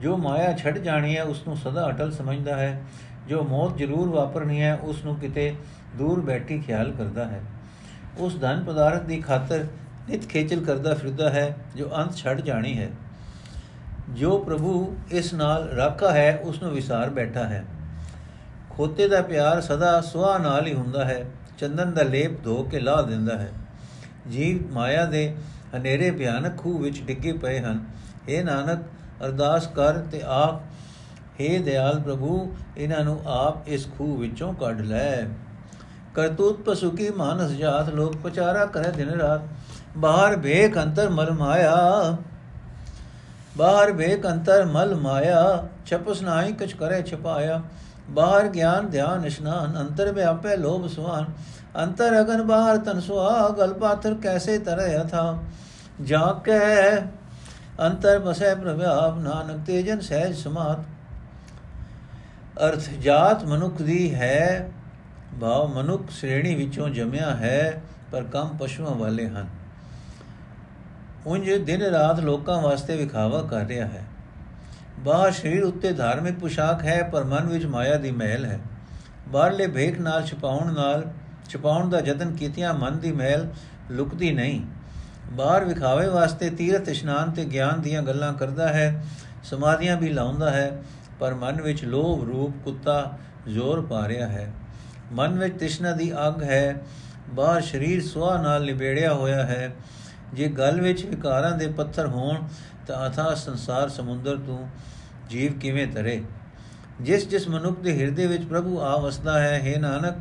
ਜੋ 0.00 0.16
ਮਾਇਆ 0.16 0.56
ਛੱਡ 0.56 0.78
ਜਾਣੀ 0.78 1.16
ਹੈ 1.16 1.22
ਉਸ 1.22 1.46
ਨੂੰ 1.48 1.56
ਸਦਾ 1.56 1.88
ਅਟਲ 1.88 2.12
ਸਮਝਦਾ 2.12 2.56
ਹੈ। 2.56 2.80
ਜੋ 3.28 3.42
ਮੌਤ 3.42 3.76
ਜ਼ਰੂਰ 3.76 4.08
ਵਾਪਰਨੀ 4.08 4.62
ਹੈ 4.62 4.74
ਉਸ 4.74 5.04
ਨੂੰ 5.04 5.16
ਕਿਤੇ 5.16 5.54
ਦੂਰ 5.96 6.20
ਬੈਠੀ 6.20 6.58
ਖਿਆਲ 6.60 6.92
ਕਰਦਾ 6.92 7.24
ਹੈ। 7.24 7.40
ਉਸ 8.18 8.40
ਧਨ 8.40 8.64
ਪਦਾਰਥ 8.64 9.02
ਦੀ 9.02 9.20
ਖਾਤਰ 9.20 9.64
ਨਿਤ 10.10 10.26
ਖੇਚਲ 10.28 10.64
ਕਰਦਾ 10.64 10.94
ਫਿਰਦਾ 10.94 11.30
ਹੈ, 11.30 11.56
ਜੋ 11.76 11.90
ਅੰਤ 11.96 12.16
ਛੱਡ 12.16 12.40
ਜਾਣੀ 12.40 12.78
ਹੈ। 12.78 12.90
ਜੋ 14.10 14.38
ਪ੍ਰਭੂ 14.38 14.96
ਇਸ 15.10 15.34
ਨਾਲ 15.34 15.68
ਰਾਖਾ 15.68 16.12
ਹੈ, 16.12 16.40
ਉਸ 16.42 16.62
ਨੂੰ 16.62 16.72
ਵਿਸਾਰ 16.72 17.10
ਬੈਠਾ 17.10 17.44
ਹੈ। 17.44 17.64
ਖੋਤੇ 18.70 19.08
ਦਾ 19.08 19.22
ਪਿਆਰ 19.22 19.60
ਸਦਾ 19.60 20.00
ਸੁਆ 20.00 20.38
ਨਾਲ 20.38 20.66
ਹੀ 20.66 20.74
ਹੁੰਦਾ 20.74 21.04
ਹੈ, 21.04 21.24
ਚੰਦਨ 21.58 21.92
ਦਾ 21.92 22.02
ਲੇਪ 22.02 22.44
ਧੋ 22.44 22.62
ਕੇ 22.62 22.80
ਲਾ 22.80 23.02
ਦਿੰਦਾ 23.02 23.38
ਹੈ। 23.38 23.50
ਜੀਵ 24.30 24.74
ਮਾਇਆ 24.74 25.04
ਦੇ 25.04 25.36
ਹਨੇਰੇ 25.76 26.10
ਭਿਆਨਕ 26.10 26.58
ਖੂਹ 26.58 26.78
ਵਿੱਚ 26.78 27.02
ਡਿੱਗੇ 27.02 27.32
ਪਏ 27.32 27.60
ਹਨ। 27.60 27.84
ਇਹ 28.28 28.44
ਨਾਨਕ, 28.44 28.78
ਅਰਦਾਸ 29.24 29.66
ਕਰ 29.66 29.92
ਤੇ 29.92 30.22
ਆਪ 30.26 30.60
हे 31.40 31.62
ਦਿਆਲ 31.62 32.00
ਪ੍ਰਭੂ, 32.00 32.56
ਇਹਨਾਂ 32.76 33.04
ਨੂੰ 33.04 33.20
ਆਪ 33.26 33.68
ਇਸ 33.68 33.88
ਖੂਹ 33.98 34.18
ਵਿੱਚੋਂ 34.18 34.54
ਕੱਢ 34.54 34.80
ਲੈ। 34.80 35.24
ਕਰਤੂਤ 36.16 36.60
ਪਸੁਕੀ 36.60 37.08
ਮਾਨਸ 37.10 37.50
ਜਾਤ 37.52 37.88
ਲੋਕ 37.88 38.16
ਪਚਾਰਾ 38.18 38.64
ਕਰੇ 38.66 38.90
ਦਿਨ 38.92 39.10
ਰਾਤ 39.10 39.40
ਬਾਹਰ 39.96 40.36
ਭੇਖ 40.36 40.78
ਅੰਤਰ 40.78 41.08
ਮਲ 41.10 41.30
ਮਾਇਆ 41.32 41.76
ਬਾਹਰ 43.56 43.92
ਭੇਖ 43.92 44.26
ਅੰਤਰ 44.26 44.64
ਮਲ 44.66 44.94
ਮਾਇਆ 44.96 45.68
ਛਪਸ 45.86 46.22
ਨਾਹੀ 46.22 46.52
ਕਛ 46.54 46.74
ਕਰੇ 46.74 47.02
ਛਪਾਇਆ 47.02 47.60
ਬਾਹਰ 48.10 48.48
ਗਿਆਨ 48.48 48.88
ਧਿਆਨ 48.90 49.24
ਇਸ਼ਨਾਨ 49.24 49.76
ਅੰਤਰ 49.80 50.12
ਵਿਆਪੇ 50.12 50.56
ਲੋਭ 50.56 50.86
ਸੁਆਨ 50.86 51.26
ਅੰਤਰ 51.78 52.20
ਅਗਨ 52.20 52.42
ਬਾਹਰ 52.42 52.76
ਤਨ 52.84 53.00
ਸੁਆ 53.00 53.48
ਗਲ 53.58 53.72
ਪਾਥਰ 53.74 54.14
ਕੈਸੇ 54.14 54.58
ਤਰੈ 54.58 55.04
ਥਾ 55.04 55.38
ਜਾ 56.02 56.24
ਕੇ 56.44 56.58
ਅੰਤਰ 57.80 58.18
ਬਸੈ 58.18 58.54
ਪ੍ਰਭਾਵ 58.54 59.18
ਨਾਨਕ 59.20 59.64
ਤੇਜਨ 59.66 60.00
ਸਹਿਜ 60.00 60.36
ਸਮਾਤ 60.36 60.84
ਅਰਥ 62.60 62.88
ਜਾਤ 63.00 63.44
ਮਨੁੱਖ 63.44 63.82
ਦੀ 63.82 64.14
ਹੈ 64.14 64.70
ਭਾਵ 65.40 65.74
ਮਨੁੱਖ 65.74 66.10
ਸ਼੍ਰੇਣੀ 66.10 66.54
ਵਿੱਚੋਂ 66.54 66.88
ਜੰਮਿਆ 66.88 67.30
ਹੈ, 67.30 67.82
ਪਰ 68.12 68.24
ਕੰਮ 68.24 68.56
ਪਸ਼ੂਆਂ 68.56 68.90
ਵਾਲੇ 68.90 69.28
ਹਨ। 69.28 69.46
ਉਂਝ 71.26 71.50
ਦਿਨ 71.50 71.82
ਰਾਤ 71.82 72.20
ਲੋਕਾਂ 72.20 72.62
ਵਾਸਤੇ 72.62 72.96
ਵਿਖਾਵਾ 72.96 73.42
ਕਰ 73.42 73.64
ਰਿਹਾ 73.64 73.86
ਹੈ। 73.86 74.04
ਬਾਹਰ 74.98 75.32
ਸਰੀਰ 75.32 75.64
ਉੱਤੇ 75.64 75.92
ਧਾਰਮਿਕ 75.92 76.38
ਪੁਸ਼ਾਕ 76.38 76.84
ਹੈ, 76.84 77.02
ਪਰ 77.02 77.24
ਮਨ 77.24 77.46
ਵਿੱਚ 77.46 77.66
ਮਾਇਆ 77.66 77.96
ਦੀ 77.96 78.10
ਮਹਿਲ 78.10 78.44
ਹੈ। 78.44 78.60
ਬਾਹਰਲੇ 79.28 79.66
ਭੇਖ 79.66 80.00
ਨਾਲ 80.00 80.26
ਛਪਾਉਣ 80.26 80.72
ਨਾਲ, 80.72 81.04
ਛਪਾਉਣ 81.48 81.90
ਦਾ 81.90 82.00
ਯਤਨ 82.00 82.36
ਕੀਤਿਆਂ 82.36 82.74
ਮਨ 82.74 82.98
ਦੀ 82.98 83.12
ਮਹਿਲ 83.12 83.46
ਲੁਕਦੀ 83.90 84.32
ਨਹੀਂ। 84.32 84.60
ਬਾਹਰ 85.32 85.64
ਵਿਖਾਵੇ 85.64 86.08
ਵਾਸਤੇ 86.08 86.50
ਤੀਰਥ, 86.50 86.88
ਇਸ਼ਨਾਨ 86.88 87.30
ਤੇ 87.30 87.44
ਗਿਆਨ 87.44 87.80
ਦੀਆਂ 87.80 88.02
ਗੱਲਾਂ 88.02 88.32
ਕਰਦਾ 88.32 88.68
ਹੈ, 88.68 89.04
ਸਮਾਧੀਆਂ 89.44 89.96
ਵੀ 89.96 90.08
ਲਾਉਂਦਾ 90.08 90.50
ਹੈ, 90.50 90.82
ਪਰ 91.20 91.34
ਮਨ 91.34 91.62
ਵਿੱਚ 91.62 91.84
ਲੋਭ 91.84 92.24
ਰੂਪ 92.24 92.64
ਕੁੱਤਾ 92.64 93.18
ਜ਼ੋਰ 93.48 93.86
ਪਾ 93.86 94.08
ਰਿਹਾ 94.08 94.28
ਹੈ। 94.28 94.52
ਮਨ 95.12 95.38
ਵਿੱਚ 95.38 95.58
ਤ੍ਰਿਸ਼ਨਾ 95.58 95.92
ਦੀ 95.92 96.12
ਅੱਗ 96.28 96.42
ਹੈ, 96.42 96.82
ਬਾਹਰ 97.30 97.62
ਸਰੀਰ 97.62 98.02
ਸੁਆ 98.02 98.42
ਨਾਲ 98.42 98.64
ਲਿਬੇੜਿਆ 98.64 99.14
ਹੋਇਆ 99.14 99.44
ਹੈ। 99.44 99.76
ਜੇ 100.34 100.48
ਗਲ 100.48 100.80
ਵਿੱਚ 100.80 101.04
ਵਿਕਾਰਾਂ 101.04 101.52
ਦੇ 101.52 101.66
ਪੱਥਰ 101.66 102.06
ਹੋਣ, 102.06 102.42
ਤਾਂ 102.86 103.10
ਅਥਾ 103.10 103.34
ਸੰਸਾਰ 103.34 103.88
ਸਮੁੰਦਰ 103.88 104.36
ਤੋਂ 104.36 104.68
ਜੀਵ 105.30 105.58
ਕਿਵੇਂ 105.58 105.86
ਤਰੇ? 105.86 106.22
ਜਿਸ 107.00 107.28
ਜਿਸ 107.28 107.48
ਮਨੁੱਖ 107.48 107.80
ਦੇ 107.80 108.00
ਹਿਰਦੇ 108.00 108.26
ਵਿੱਚ 108.26 108.44
ਪ੍ਰਭੂ 108.44 108.80
ਆ 108.80 108.96
ਵਸਦਾ 108.96 109.40
ਹੈ 109.40 109.72
हे 109.72 109.80
ਨਾਨਕ, 109.80 110.14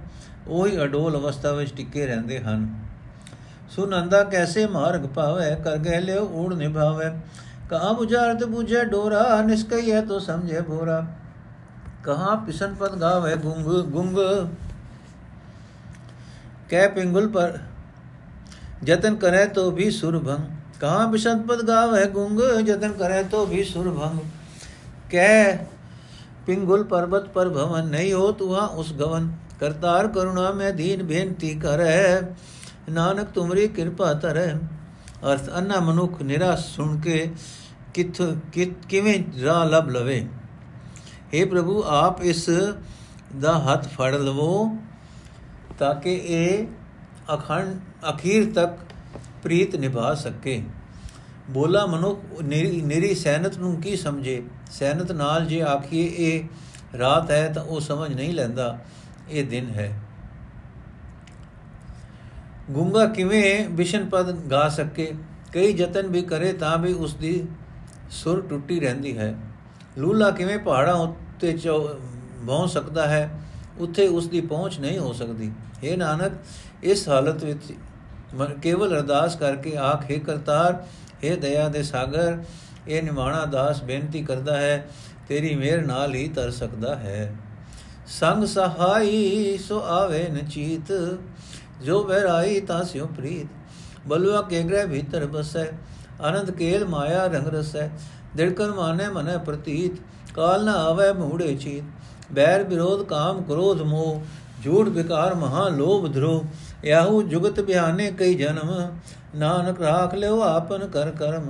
ਉਹੀ 0.48 0.84
ਅਡੋਲ 0.84 1.18
ਅਵਸਥਾ 1.18 1.52
ਵਿੱਚ 1.52 1.74
ਟਿੱਕੇ 1.76 2.06
ਰਹਿੰਦੇ 2.08 2.40
ਹਨ। 2.40 2.76
ਸੁਨੰਦਾ 3.70 4.24
ਕੈਸੇ 4.24 4.68
ਮਾਰਗ 4.68 5.02
ਪਾਵੇ 5.02 5.56
ਕਰ 5.64 5.78
ਗਹਿ 5.78 6.02
ਲਿਓ 6.02 6.26
ਊੜ 6.26 6.54
ਨਿਭਾਵੇ। 6.54 7.06
ਕਹਾ 7.70 7.94
ਬੁਝਾਰਤ 7.94 8.44
ਬੁਝੇ 8.44 8.86
ਡੋਰਾ 8.86 9.42
ਨਿਸਕਈਏ 9.42 10.02
ਤੋ 10.02 10.20
ਸਮਝੇ 10.20 10.62
ਭੋਰਾ। 10.62 11.06
ਕਹਾ 12.04 12.36
ਪਿਸਨ 12.36 12.76
ਪਦ 12.76 12.96
ਗਾਵੇ 12.96 13.36
ਗੁੰਗ 13.36 13.66
ਗੁੰਗ। 13.66 14.18
ਕਹਿ 16.70 16.88
ਪਿੰਗੁਲ 16.90 17.28
ਪਰ 17.28 17.58
ਜਤਨ 18.84 19.16
ਕਰੇ 19.16 19.46
ਤੋ 19.46 19.70
ਵੀ 19.72 19.90
ਸੁਰ 19.92 20.18
ਭੰਗ 20.20 20.80
ਕਹਾ 20.82 21.06
ਪਿਸਨ 21.08 21.42
ਪਦ 21.42 21.62
ਗਾਵੇ 21.68 22.06
ਗੁੰਗ 22.06 22.40
ਜਤਨ 22.62 22.92
ਕਰੇ 22.92 23.24
ਤੋ 23.24 23.46
ਵੀ 23.46 23.64
ਸੁਰ 23.64 23.90
ਭੰਗ 23.92 24.20
ਕਹਿ 25.12 25.58
ਪਿੰਗੁਲ 26.46 26.84
ਪਰਬਤ 26.84 27.28
ਪਰ 27.28 27.50
ਭਵਨ 27.50 27.88
ਨਹੀਂ 27.88 28.14
ਹੋ 28.14 28.32
ਤੁਹਾ 28.32 28.66
ਉਸ 28.74 28.94
ਗਵਨ 28.94 29.32
ਕਰਤਾਰ 29.60 30.08
ਕਰੁਣਾ 30.08 30.52
ਮੈਂ 30.52 30.72
ਦੀਨ 30.74 31.04
ਬੇਨਤੀ 31.04 31.54
ਕਰੈ 31.60 32.22
ਨਾਨਕ 32.90 33.30
ਤੁਮਰੀ 33.30 33.68
ਕਿਰਪਾ 33.68 34.14
ਧਰੈ 34.14 34.48
ਅਰਥ 35.24 35.50
ਅੰਨਾ 35.50 35.80
ਮਨੁੱਖ 35.80 36.22
ਨਿਰਾ 36.22 36.56
ਸੁਣ 36.58 37.00
ਕੇ 37.02 37.30
ਕਿਥ 37.94 38.22
ਕਿਵੇਂ 38.90 39.20
ਰਾਹ 39.44 39.66
ਲਬ 39.66 39.90
ਲਵੇ 39.90 40.26
हे 41.34 41.48
ਪ੍ਰਭੂ 41.50 41.84
ਆਪ 41.90 42.22
ਇਸ 42.24 42.50
ਦਾ 43.40 43.58
ਹੱਥ 43.62 43.88
ਫੜ 43.90 44.14
ਲਵੋ 44.16 44.52
ਤਾਂ 45.80 45.94
ਕਿ 45.96 46.14
ਇਹ 46.16 46.68
ਅਖੰਡ, 47.36 47.80
ਅਖੀਰ 48.10 48.52
ਤੱਕ 48.54 48.78
ਪ੍ਰੀਤ 49.44 49.76
ਨਿਭਾ 49.76 50.14
ਸਕੇ। 50.14 50.62
ਬੋਲਾ 51.50 51.86
ਮਨੁੱਖ 51.86 52.42
ਨਿਰੀ 52.44 53.16
ਸੈਨਤ 53.16 53.58
ਨੂੰ 53.58 53.76
ਕੀ 53.82 53.96
ਸਮਝੇ? 53.96 54.44
ਸੈਨਤ 54.72 55.12
ਨਾਲ 55.12 55.46
ਜੇ 55.46 55.62
ਆਖੀਏ 55.62 56.14
ਇਹ 56.18 56.44
ਰਾਤ 56.98 57.32
ਹੈ 57.32 57.48
ਤਾਂ 57.54 57.64
ਉਹ 57.64 57.80
ਸਮਝ 57.80 58.14
ਨਹੀਂ 58.14 58.34
ਲੈਂਦਾ, 58.34 58.78
ਇਹ 59.30 59.44
ਦਿਨ 59.44 59.70
ਹੈ। 59.70 60.00
ਗੁੰਗਾ 62.72 63.06
ਕਿਵੇਂ 63.06 63.68
ਵਿਸ਼ਨ 63.70 64.06
ਪਦ 64.10 64.52
ਗਾ 64.52 64.68
ਸਕੇ? 64.70 65.12
ਕਈ 65.54 65.74
ਯਤਨ 65.74 66.08
ਵੀ 66.08 66.22
ਕਰੇ 66.22 66.54
ਤਾਂ 66.54 66.78
ਵੀ 66.78 66.94
ਉਸ 66.94 67.14
ਦੀ 67.16 67.48
ਸੁਰ 68.12 68.42
ਟੁੱਟੀ 68.42 68.80
ਰਹਿੰਦੀ 68.80 69.18
ਹੈ। 69.18 69.36
ਲੂਲਾ 69.98 70.32
ਕਿਵੇਂ 70.32 70.58
ਪਹਾੜਾਂ 70.60 70.96
ਉੱਤੇ 70.96 71.58
ਬਹੁ 72.40 72.68
ਸਕਦਾ 72.68 73.08
ਹੈ? 73.08 73.30
ਉੱਥੇ 73.80 74.08
ਉਸ 74.08 74.28
ਦੀ 74.28 74.42
ਪਹੁੰਚ 74.42 74.80
ਨਹੀਂ 74.80 75.00
ਹੋ 75.00 75.14
ਸਕਦੀ। 75.14 75.52
हे 75.84 75.98
ਨਾਨਕ, 75.98 76.32
ਇਸ 76.84 77.08
ਹਾਲਤ 77.10 77.44
ਵਿੱਚ 77.44 77.74
ਕੇਵਲ 78.62 78.96
ਅਰਦਾਸ 78.98 79.36
ਕਰਕੇ 79.36 79.76
ਆਖੇ 79.78 80.20
ਕਰਤਾਰ 80.20 80.84
हे 81.24 81.36
ਦਇਆ 81.40 81.68
ਦੇ 81.70 81.84
ਸਾਗਰ, 81.84 82.38
ਇਹ 82.88 83.04
ਨਿਮਾਣਾ 83.04 83.46
ਦਾਸ 83.46 83.84
ਬੇਨਤੀ 83.84 84.24
ਕਰਦਾ 84.24 84.58
ਹੈ, 84.58 84.88
ਤੇਰੀ 85.28 85.56
ਮਿਹਰ 85.56 85.86
ਨਾਲ 85.86 86.16
ਹੀ 86.16 86.28
ਤਰ 86.28 86.52
ਸਕਦਾ 86.52 86.96
ਹੈ। 86.96 87.36
ਸੰਗ 88.08 88.46
ਸਹਾਈ, 88.46 89.58
ਸੋ 89.58 89.80
ਆਵੇ 89.80 90.28
ਨਚੀਤ, 90.30 90.92
ਜੋ 91.86 92.04
ਬਹਿਰਾਈ 92.04 92.60
ਤਾਂ 92.62 92.84
ਸਿਉ 92.84 93.08
ਪ੍ਰੀਤ। 93.08 93.48
ਬਲਵਾ 94.08 94.42
ਕੇ 94.42 94.62
ਗ੍ਰਹਿ 94.64 94.88
ਭੀਤਰ 94.88 95.26
ਬਸੈ, 95.26 95.66
ਆਨੰਦ 96.22 96.52
ਕੇਲ 96.52 96.86
ਮਾਇਆ 96.86 97.26
ਰੰਗ 97.28 97.48
ਰਸੈ। 97.48 97.90
ਦਿਲਕਨ 98.36 98.72
ਮਾਨੇ 98.72 99.08
ਮਨੇ 99.08 99.38
ਪ੍ਰਤੀਤ, 99.38 100.00
ਕਾਲ 100.34 100.66
ਨਾ 100.66 100.74
ਆਵੇ 100.74 101.12
ਮੂੜੇ 101.14 101.56
ਚੀਤ। 101.56 101.84
ਬੈਰ 102.34 102.64
ਵਿਰੋਧ 102.64 103.04
ਕਾਮ 103.04 103.42
ਕ੍ਰੋਧ 103.44 103.82
ਮੋਹ, 103.82 104.22
ਝੂਠ 104.64 104.88
ਵਿਕਾਰ 104.88 105.34
ਮਹਾ 105.36 105.68
ਲੋਭ 105.70 106.12
ਧਰੋ। 106.14 106.46
ਯਾਹੂ 106.86 107.22
ਜੁਗਤ 107.24 107.60
ਬਿਆਨੇ 107.60 108.12
ਕਈ 108.12 108.34
ਜਨਮ, 108.36 108.72
ਨਾਨਕ 109.36 109.82
ਰਾਖ 109.82 110.14
ਲਿਓ 110.16 110.42
ਆਪਨ 110.42 110.88
ਕਰ 110.88 111.12
ਕਰਮ। 111.12 111.50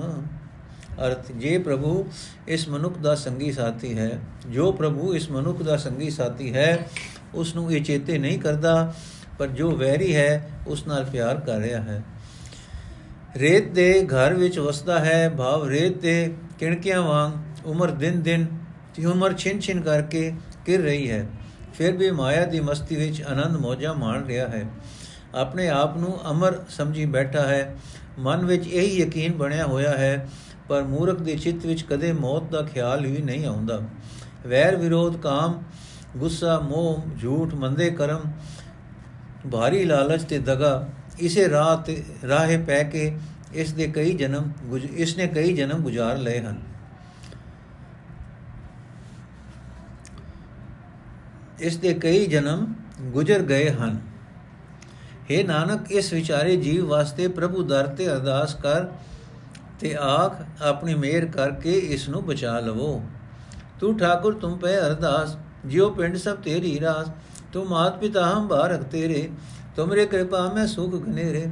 ਅਰਥ, 1.07 1.31
ਜੇ 1.31 1.57
ਪ੍ਰਭੂ 1.57 2.05
ਇਸ 2.47 2.67
ਮਨੁੱਖ 2.69 2.97
ਦਾ 2.97 3.15
ਸੰਗੀ 3.15 3.51
ਸਾਥੀ 3.51 3.97
ਹੈ, 3.97 4.19
ਜੋ 4.49 4.71
ਪ੍ਰਭੂ 4.71 5.13
ਇਸ 5.13 5.29
ਮਨੁੱਖ 5.31 5.61
ਦਾ 5.61 5.77
ਸੰਗੀ 5.77 6.09
ਸਾਥੀ 6.09 6.53
ਹੈ 6.53 6.87
ਉਸ 7.35 7.55
ਨੂੰ 7.55 7.71
ਇਹ 7.71 7.83
ਚੇਤੇ 7.83 8.17
ਨਹੀਂ 8.17 8.39
ਕਰਦਾ, 8.39 8.93
ਪਰ 9.39 9.47
ਜੋ 9.47 9.71
ਵੈਰੀ 9.71 10.15
ਹੈ, 10.15 10.49
ਉਸ 10.67 10.85
ਨਾਲ 10.87 11.03
ਪਿਆਰ 11.03 11.39
ਕਰ 11.39 11.57
ਰਿਹਾ 11.57 11.81
ਹੈ। 11.81 12.03
ਰੇਤ 13.37 13.71
ਦੇ 13.71 14.05
ਘਰ 14.05 14.33
ਵਿੱਚ 14.33 14.59
ਵਸਦਾ 14.59 14.99
ਹੈ, 14.99 15.29
ਭਾਵ 15.29 15.67
ਰੇਤ 15.67 15.97
ਦੇ 16.01 16.33
ਕਿਣਕਿਆਂ 16.59 17.01
ਵਾਂਗ, 17.01 17.31
ਉਮਰ 17.65 17.91
ਦਿਨ 17.91 18.21
ਦਿਨ 18.21 18.45
ਦੀ 18.95 19.05
ਉਮਰ 19.05 19.33
ਛਿਨ 19.33 19.59
ਛਿਨ 19.59 19.81
ਕਰਕੇ 19.81 20.33
ਕਿਰ 20.65 20.81
ਰਹੀ 20.81 21.09
ਹੈ। 21.11 21.25
ਫਿਰ 21.73 21.91
ਵੀ 21.91 22.11
ਮਾਇਆ 22.11 22.45
ਦੀ 22.45 22.59
ਮਸਤੀ 22.59 22.95
ਵਿੱਚ 22.95 23.21
ਆਨੰਦ 23.21 23.57
ਮੋਜਾ 23.57 23.93
ਮਾਣ 23.93 24.25
ਰਿਹਾ 24.25 24.47
ਹੈ। 24.47 24.63
ਆਪਣੇ 25.35 25.67
ਆਪ 25.69 25.97
ਨੂੰ 25.97 26.19
ਅਮਰ 26.31 26.59
ਸਮਝੀ 26.69 27.05
ਬੈਠਾ 27.05 27.41
ਹੈ। 27.41 27.75
ਮਨ 28.19 28.45
ਵਿੱਚ 28.45 28.67
ਇਹੀ 28.67 29.01
ਯਕੀਨ 29.01 29.33
ਬਣਿਆ 29.33 29.65
ਹੋਇਆ 29.65 29.89
ਹੈ, 29.89 30.27
ਪਰ 30.69 30.83
ਮੂਰਖ 30.83 31.21
ਦੇ 31.21 31.35
ਚਿੱਤ 31.35 31.65
ਵਿੱਚ 31.65 31.81
ਕਦੇ 31.83 32.11
ਮੌਤ 32.13 32.49
ਦਾ 32.51 32.61
ਖਿਆਲ 32.61 33.05
ਵੀ 33.05 33.17
ਨਹੀਂ 33.17 33.45
ਆਉਂਦਾ। 33.45 33.79
ਵੈਰ 34.47 34.75
ਵਿਰੋਧ, 34.75 35.17
ਕਾਮ, 35.17 35.61
ਗੁੱਸਾ, 36.17 36.59
ਮੋਹ, 36.59 37.03
ਝੂਠ, 37.21 37.53
ਮੰਦੇ 37.53 37.89
ਕਰਮ, 37.89 38.21
ਭਾਰੀ 39.51 39.83
ਲਾਲਚ 39.83 40.23
ਤੇ 40.23 40.39
ਦਗਾ, 40.39 40.87
ਇਸੇ 41.19 41.49
ਰਾਹ 41.49 41.75
ਤੇ 41.77 42.03
ਰਾਹੇ 42.27 42.57
ਪੈ 42.57 42.83
ਕੇ 42.83 43.17
ਇਸ 43.53 43.73
ਦੇ 43.73 43.87
ਕਈ 43.87 44.13
ਜਨਮ 44.13 44.51
ਇਸ 44.95 45.17
ਨੇ 45.17 45.27
ਕਈ 45.27 45.53
ਜਨਮ 45.53 45.77
ਗੁਜ਼ਾਰ 45.77 46.17
ਲਏ 46.17 46.39
ਹਨ। 46.39 46.61
ਇਸ 51.59 51.77
ਦੇ 51.77 51.93
ਕਈ 51.93 52.25
ਜਨਮ 52.25 52.65
ਗੁਜ਼ਰ 53.01 53.41
ਗਏ 53.41 53.69
ਹਨ। 53.69 53.99
हे 55.31 55.45
ਨਾਨਕ, 55.45 55.91
ਇਸ 55.91 56.13
ਵਿਚਾਰੇ 56.13 56.55
ਜੀਵ 56.55 56.85
ਵਾਸਤੇ 56.85 57.27
ਪ੍ਰਭੂ 57.27 57.63
ਦਰ 57.63 57.87
ਤੇ 57.87 58.07
ਅਰਦਾਸ 58.07 58.55
ਕਰ 58.55 58.85
ਤੇ 59.79 59.95
ਆਖ, 60.01 60.41
ਆਪਣੀ 60.61 60.93
ਮਿਹਰ 60.95 61.25
ਕਰਕੇ 61.25 61.71
ਇਸ 61.71 62.09
ਨੂੰ 62.09 62.25
ਬਚਾ 62.25 62.59
ਲਵੋ। 62.59 63.01
ਤੂੰ 63.79 63.97
ਠਾਕੁਰ, 63.97 64.33
ਤੁਮ 64.33 64.57
ਪੈ 64.57 64.77
ਅਰਦਾਸ, 64.79 65.37
ਜਿਉ 65.65 65.89
ਪਿੰਡ 65.89 66.17
ਸਭ 66.17 66.35
ਤੇਰੀ 66.35 66.79
ਰਾਸ। 66.79 67.07
ਤੂੰ 67.53 67.65
ਮਾਤ 67.67 67.97
ਪਿਤਾ 67.99 68.25
ਹਮ 68.33 68.47
ਬਾਰਕ 68.47 68.83
ਤੇਰੇ, 68.83 69.29
ਤੁਮਰੇ 69.75 70.05
ਕਿਰਪਾ 70.05 70.47
ਮੈਂ 70.53 70.67
ਸੁਖ 70.67 70.95
ਘਨੇਰੇ 71.05 71.45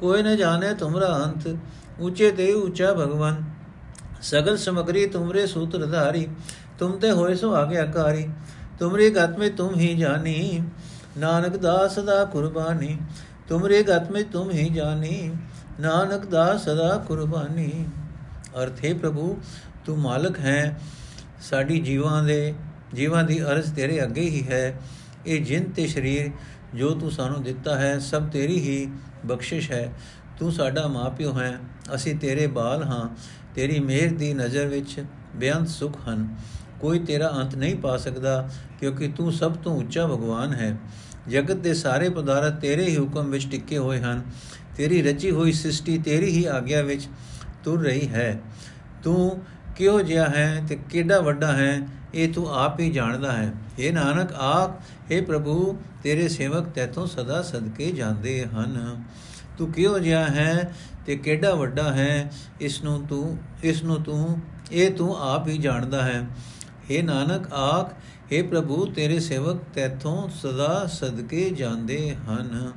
ਕੋਈ 0.00 0.22
ਨ 0.22 0.36
ਜਾਣੇ 0.36 0.72
ਤੁਮਰਾ 0.74 1.08
ਅੰਤ, 1.24 1.56
ਉੱਚੇ 2.00 2.30
ਤੇ 2.30 2.52
ਉੱਚਾ 2.52 2.92
ਭਗਵਾਨ 2.92 3.42
ਸਗਲ 4.22 4.56
ਸਮਗਰੀ 4.56 5.06
ਤੁਮਰੇ 5.06 5.46
ਸੂਤਰ 5.46 5.84
ਧਾਰੀ, 5.86 6.26
ਤੁਮ 6.78 6.92
ਤੇ 6.92 7.10
ਹੋਏ 7.10 7.34
ਸੋ 7.34 7.54
ਆਗਿਆਕਾਰੀ 7.54 8.28
ਤੁਮਰੇ 8.78 9.10
ਗਤ 9.10 9.38
ਮੇ 9.38 9.50
ਤੁਮ 9.50 9.74
ਹੀ 9.74 9.94
ਜਾਨੀ, 9.94 10.62
ਨਾਨਕ 11.18 11.56
ਦਾਸ 11.56 11.94
ਸਦਾ 11.94 12.24
ਕੁਰਬਾਨੀ। 12.24 12.96
ਤੁਮਰੇ 13.48 13.82
ਗਤ 13.82 14.10
ਮੇ 14.10 14.22
ਤੁਮ 14.22 14.50
ਹੀ 14.50 14.68
ਜਾਨੀ, 14.68 15.32
ਨਾਨਕ 15.80 16.26
ਦਾਸ 16.26 16.64
ਸਦਾ 16.64 17.04
ਕੁਰਬਾਨੀ। 17.08 17.86
ਅਰਥ 18.62 18.84
ਹੈ 18.84 18.94
ਪ੍ਰਭੂ, 18.94 19.36
ਤੂੰ 19.84 19.98
ਮਾਲਕ 19.98 20.38
ਹੈ, 20.38 20.80
ਸਾਡੀ 21.40 21.80
ਜੀਵਾਂ 21.80 22.22
ਦੇ, 22.24 22.54
ਜੀਵਾਂ 22.94 23.24
ਦੀ 23.24 23.42
ਅਰਜ਼ 23.42 23.74
ਤੇਰੇ 23.74 24.02
ਅੱਗੇ 24.02 24.20
ਹੀ 24.20 24.46
ਹੈ। 24.48 24.80
ਇਹ 25.26 25.44
ਜਿੰਦ 25.44 25.74
ਤੇ 25.74 25.86
ਸਰੀਰ 25.86 26.30
ਜੋ 26.74 26.90
ਤੂੰ 26.90 27.10
ਸਾਨੂੰ 27.10 27.42
ਦਿੱਤਾ 27.42 27.78
ਹੈ, 27.78 27.98
ਸਭ 27.98 28.28
ਤੇਰੀ 28.28 28.58
ਹੀ 28.58 28.92
ਬਖਸ਼ਿਸ਼ 29.26 29.70
ਹੈ। 29.70 29.92
ਤੂੰ 30.38 30.52
ਸਾਡਾ 30.52 30.86
ਮਾਪਿਓ 30.86 31.38
ਹੈ, 31.38 31.58
ਅਸੀਂ 31.94 32.16
ਤੇਰੇ 32.16 32.46
ਬਾਲ 32.46 32.82
ਹਾਂ। 32.82 33.08
ਤੇਰੀ 33.54 33.80
ਮਿਹਰ 33.80 34.14
ਦੀ 34.14 34.34
ਨਜ਼ਰ 34.34 34.66
ਵਿੱਚ 34.66 35.04
ਬੇਅੰਤ 35.36 35.68
ਸੁਖ 35.68 35.96
ਹਨ। 36.08 36.34
ਕੋਈ 36.84 36.98
ਤੇਰਾ 36.98 37.30
ਅੰਤ 37.34 37.54
ਨਹੀਂ 37.54 37.76
ਪਾ 37.76 37.96
ਸਕਦਾ, 37.96 38.48
ਕਿਉਂਕਿ 38.80 39.08
ਤੂੰ 39.08 39.32
ਸਭ 39.32 39.52
ਤੋਂ 39.54 39.76
ਉੱਚਾ 39.76 40.06
ਭਗਵਾਨ 40.06 40.52
ਹੈ। 40.52 40.76
ਜਗਤ 41.28 41.56
ਦੇ 41.56 41.72
ਸਾਰੇ 41.74 42.08
ਪਦਾਰਥ 42.08 42.60
ਤੇਰੇ 42.60 42.84
ਹੀ 42.84 42.96
ਹੁਕਮ 42.98 43.30
ਵਿੱਚ 43.30 43.46
ਟਿੱਕੇ 43.50 43.78
ਹੋਏ 43.78 44.00
ਹਨ। 44.00 44.22
ਤੇਰੀ 44.76 45.00
ਰਚੀ 45.02 45.30
ਹੋਈ 45.30 45.52
ਸ੍ਰਿਸ਼ਟੀ 45.52 45.96
ਤੇਰੀ 45.98 46.30
ਹੀ 46.30 46.44
ਆਗਿਆ 46.44 46.82
ਵਿੱਚ 46.82 47.08
ਤੁਰ 47.64 47.82
ਰਹੀ 47.82 48.08
ਹੈ। 48.08 48.40
ਤੂੰ 49.04 49.42
ਕਿਉਂ 49.76 50.00
ਜਿਹਾ 50.00 50.28
ਹੈ 50.28 50.64
ਤੇ 50.68 50.78
ਕਿਹੜਾ 50.90 51.20
ਵੱਡਾ 51.20 51.52
ਹੈ, 51.52 51.80
ਇਹ 52.14 52.32
ਤੂੰ 52.32 52.46
ਆਪ 52.54 52.80
ਹੀ 52.80 52.90
ਜਾਣਦਾ 52.90 53.32
ਹੈ। 53.32 53.52
ਇਹ 53.78 53.92
ਨਾਨਕ 53.92 54.32
ਆਪ 54.32 54.80
हे 55.12 55.24
ਪ੍ਰਭੂ, 55.24 55.76
ਤੇਰੇ 56.02 56.28
ਸੇਵਕ 56.28 56.68
ਤੇਤੋਂ 56.68 57.06
ਸਦਾ 57.06 57.42
ਸਦਕੇ 57.42 57.90
ਜਾਂਦੇ 57.92 58.44
ਹਨ। 58.44 59.02
ਤੂੰ 59.58 59.72
ਕਿਉਂ 59.72 59.98
ਜਿਹਾ 59.98 60.24
ਹੈ 60.26 60.72
ਤੇ 61.06 61.16
ਕਿਹੜਾ 61.16 61.54
ਵੱਡਾ 61.54 61.92
ਹੈ, 61.92 62.30
ਇਸ 62.60 62.82
ਨੂੰ 62.84 63.00
ਤੂੰ, 63.06 63.36
ਇਸ 63.64 63.82
ਨੂੰ 63.84 64.02
ਤੂੰ, 64.02 64.36
ਇਹ 64.72 64.90
ਤੂੰ 64.90 65.16
ਆਪ 65.22 65.48
ਹੀ 65.48 65.58
ਜਾਣਦਾ 65.58 66.02
ਹੈ। 66.02 66.26
हे 66.90 67.04
ਨਾਨਕ 67.04 67.52
ਆਖ 67.52 67.92
हे 68.32 68.48
ਪ੍ਰਭੂ, 68.48 68.86
ਤੇਰੇ 68.86 69.20
ਸੇਵਕ 69.20 69.62
ਤੇਥੋਂ 69.74 70.28
ਸਦਾ 70.28 70.86
ਸਦਕੇ 70.86 71.50
ਜਾਂਦੇ 71.50 72.14
ਹਨ। 72.14 72.72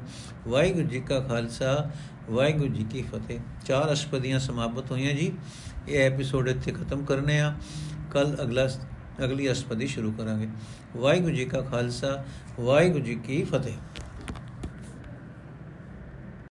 ਵਾਹਿਗੁਰੂ 0.48 0.88
ਜੀ 0.88 1.00
ਕਾ 1.00 1.20
ਖਾਲਸਾ, 1.20 1.92
ਵਾਹਿਗੁਰੂ 2.30 2.74
ਜੀ 2.74 2.84
ਕੀ 2.84 3.02
ਫਤਿਹ। 3.02 3.40
ਚਾਰ 3.66 3.94
ਅਸ਼ਪਦੀਆਂ 3.94 4.40
ਸਮਾਪਤ 4.40 4.92
ਹੋਈਆਂ 4.92 5.14
ਜੀ। 5.14 5.34
ਇਹ 5.90 6.12
ਐਪੀਸੋਡ 6.12 6.48
ਇੱਥੇ 6.48 6.72
ਖਤਮ 6.72 7.06
ਕਰਨੇ 7.06 7.40
ਆ। 7.40 7.56
ਕੱਲ 8.12 8.38
ਅਗਲਾ 8.42 8.68
ਅਗਲੀ 9.24 9.52
ਅਸ਼ਪਦੀ 9.52 9.88
ਸ਼ੁਰੂ 9.88 10.12
ਕਰਾਂਗੇ। 10.12 10.48
ਵਾਹਿਗੁਰੂ 10.98 11.36
ਜੀ 11.36 11.46
ਕਾ 11.46 11.62
ਖਾਲਸਾ, 11.62 12.26
ਵਾਹਿਗੁਰੂ 12.60 13.04
ਜੀ 13.04 13.16
ਕੀ 13.16 13.44
ਫਤਿਹ। 13.44 13.74